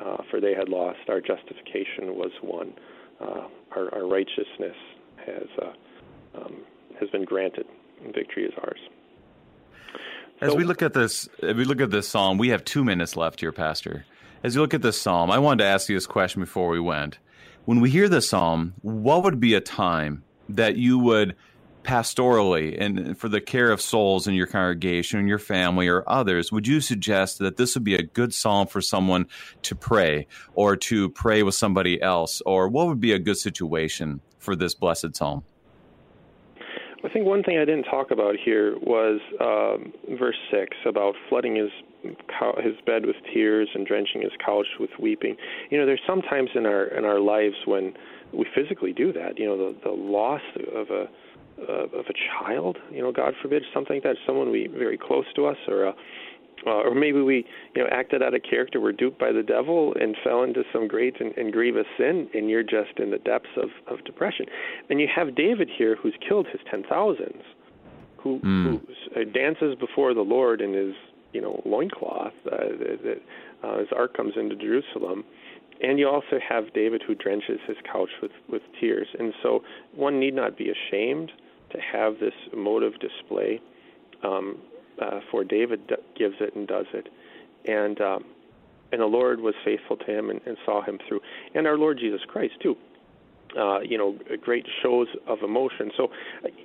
[0.00, 1.00] uh, for they had lost.
[1.08, 2.74] Our justification was won.
[3.20, 4.76] Uh, our, our, righteousness
[5.26, 6.62] has uh, um,
[7.00, 7.66] has been granted,
[8.04, 8.78] and victory is ours.
[10.40, 12.84] As so, we look at this, as we look at this psalm, we have two
[12.84, 14.04] minutes left here, Pastor.
[14.44, 16.78] As you look at this psalm, I wanted to ask you this question before we
[16.78, 17.18] went
[17.68, 21.36] when we hear this psalm, what would be a time that you would
[21.88, 26.66] pastorally and for the care of souls in your congregation, your family, or others, would
[26.66, 29.26] you suggest that this would be a good psalm for someone
[29.62, 32.42] to pray or to pray with somebody else?
[32.44, 35.44] Or what would be a good situation for this blessed psalm?
[37.02, 41.56] I think one thing I didn't talk about here was um, verse 6 about flooding
[41.56, 41.70] his
[42.62, 45.36] his bed with tears and drenching his couch with weeping.
[45.70, 47.94] You know, there's sometimes in our in our lives when
[48.32, 49.38] we physically do that.
[49.38, 50.42] You know, the the loss
[50.74, 51.08] of a
[51.68, 52.78] uh, of a child.
[52.90, 54.16] You know, God forbid something like that.
[54.26, 55.94] Someone we very close to us, or a
[56.66, 57.46] uh, or maybe we
[57.76, 60.88] you know acted out of character were duped by the devil and fell into some
[60.88, 64.44] great and, and grievous sin and you're just in the depths of, of depression
[64.90, 67.44] and you have david here who's killed his ten thousands
[68.16, 68.64] who, mm.
[68.64, 70.96] who uh, dances before the lord in his
[71.32, 73.20] you know loincloth uh, that
[73.64, 75.24] uh, as ark comes into Jerusalem.
[75.80, 79.06] And you also have David who drenches his couch with, with tears.
[79.18, 79.62] And so
[79.94, 81.30] one need not be ashamed
[81.70, 83.60] to have this emotive display.
[84.22, 84.58] Um,
[85.00, 87.08] uh, for David d- gives it and does it,
[87.66, 88.24] and um,
[88.90, 91.20] and the Lord was faithful to him and, and saw him through,
[91.54, 92.76] and our Lord Jesus Christ too.
[93.58, 95.90] Uh, you know, great shows of emotion.
[95.96, 96.08] So,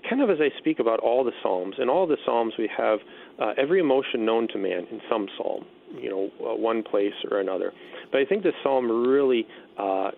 [0.09, 2.99] kind of as I speak about all the Psalms, in all the Psalms we have
[3.39, 5.63] uh, every emotion known to man in some Psalm,
[5.97, 7.71] you know, uh, one place or another.
[8.11, 9.47] But I think this Psalm really,
[9.79, 10.11] uh, uh,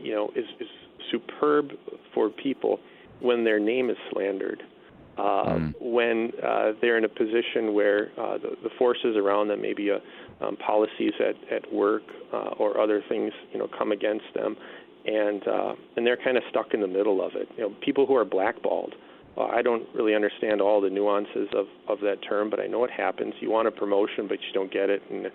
[0.00, 0.68] you know, is, is
[1.10, 1.70] superb
[2.14, 2.78] for people
[3.20, 4.62] when their name is slandered.
[5.18, 5.74] Uh, mm.
[5.80, 9.98] When uh, they're in a position where uh, the, the forces around them, maybe uh,
[10.44, 12.02] um, policies at, at work
[12.32, 14.56] uh, or other things, you know, come against them,
[15.04, 17.48] and uh, and they're kind of stuck in the middle of it.
[17.56, 18.94] You know, people who are blackballed.
[19.36, 22.84] Uh, I don't really understand all the nuances of of that term, but I know
[22.84, 23.34] it happens.
[23.40, 25.26] You want a promotion, but you don't get it, and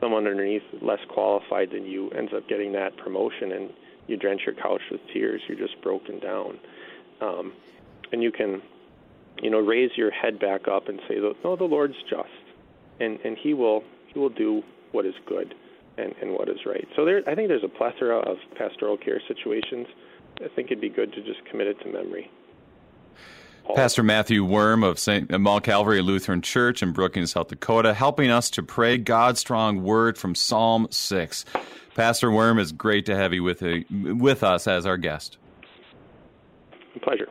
[0.00, 3.70] someone underneath less qualified than you ends up getting that promotion, and
[4.06, 5.40] you drench your couch with tears.
[5.48, 6.58] You're just broken down,
[7.20, 7.52] um,
[8.12, 8.62] and you can,
[9.42, 12.28] you know, raise your head back up and say, "No, the Lord's just,
[13.00, 14.62] and and He will He will do
[14.92, 15.54] what is good."
[15.98, 16.86] and, and what is right.
[16.96, 19.86] So there, I think there's a plethora of pastoral care situations.
[20.40, 22.30] I think it'd be good to just commit it to memory.
[23.74, 25.30] Pastor Matthew Worm of St.
[25.38, 30.16] Mount Calvary Lutheran Church in Brookings, South Dakota, helping us to pray God's strong word
[30.16, 31.44] from Psalm 6.
[31.94, 35.36] Pastor Worm, it's great to have you with, uh, with us as our guest.
[36.94, 37.28] A pleasure.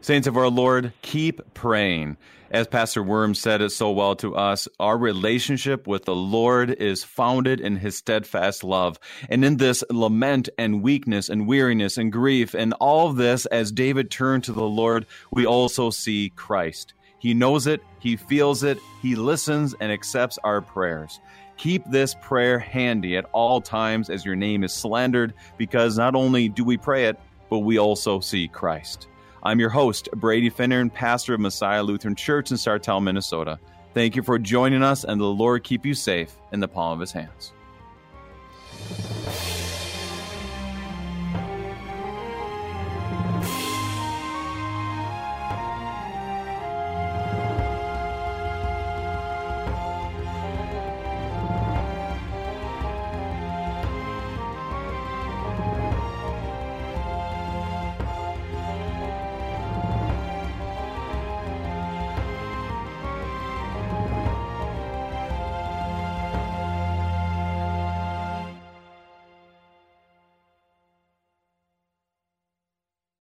[0.00, 2.18] Saints of our Lord, keep praying.
[2.50, 7.02] As Pastor Worm said it so well to us, our relationship with the Lord is
[7.02, 9.00] founded in his steadfast love.
[9.30, 14.10] And in this lament and weakness and weariness and grief and all this, as David
[14.10, 16.92] turned to the Lord, we also see Christ.
[17.18, 21.18] He knows it, he feels it, he listens and accepts our prayers.
[21.56, 26.50] Keep this prayer handy at all times as your name is slandered, because not only
[26.50, 27.18] do we pray it,
[27.54, 29.06] but we also see Christ.
[29.44, 33.60] I'm your host, Brady Finnern, and pastor of Messiah Lutheran Church in Sartell, Minnesota.
[33.92, 37.00] Thank you for joining us, and the Lord keep you safe in the palm of
[37.00, 37.52] his hands.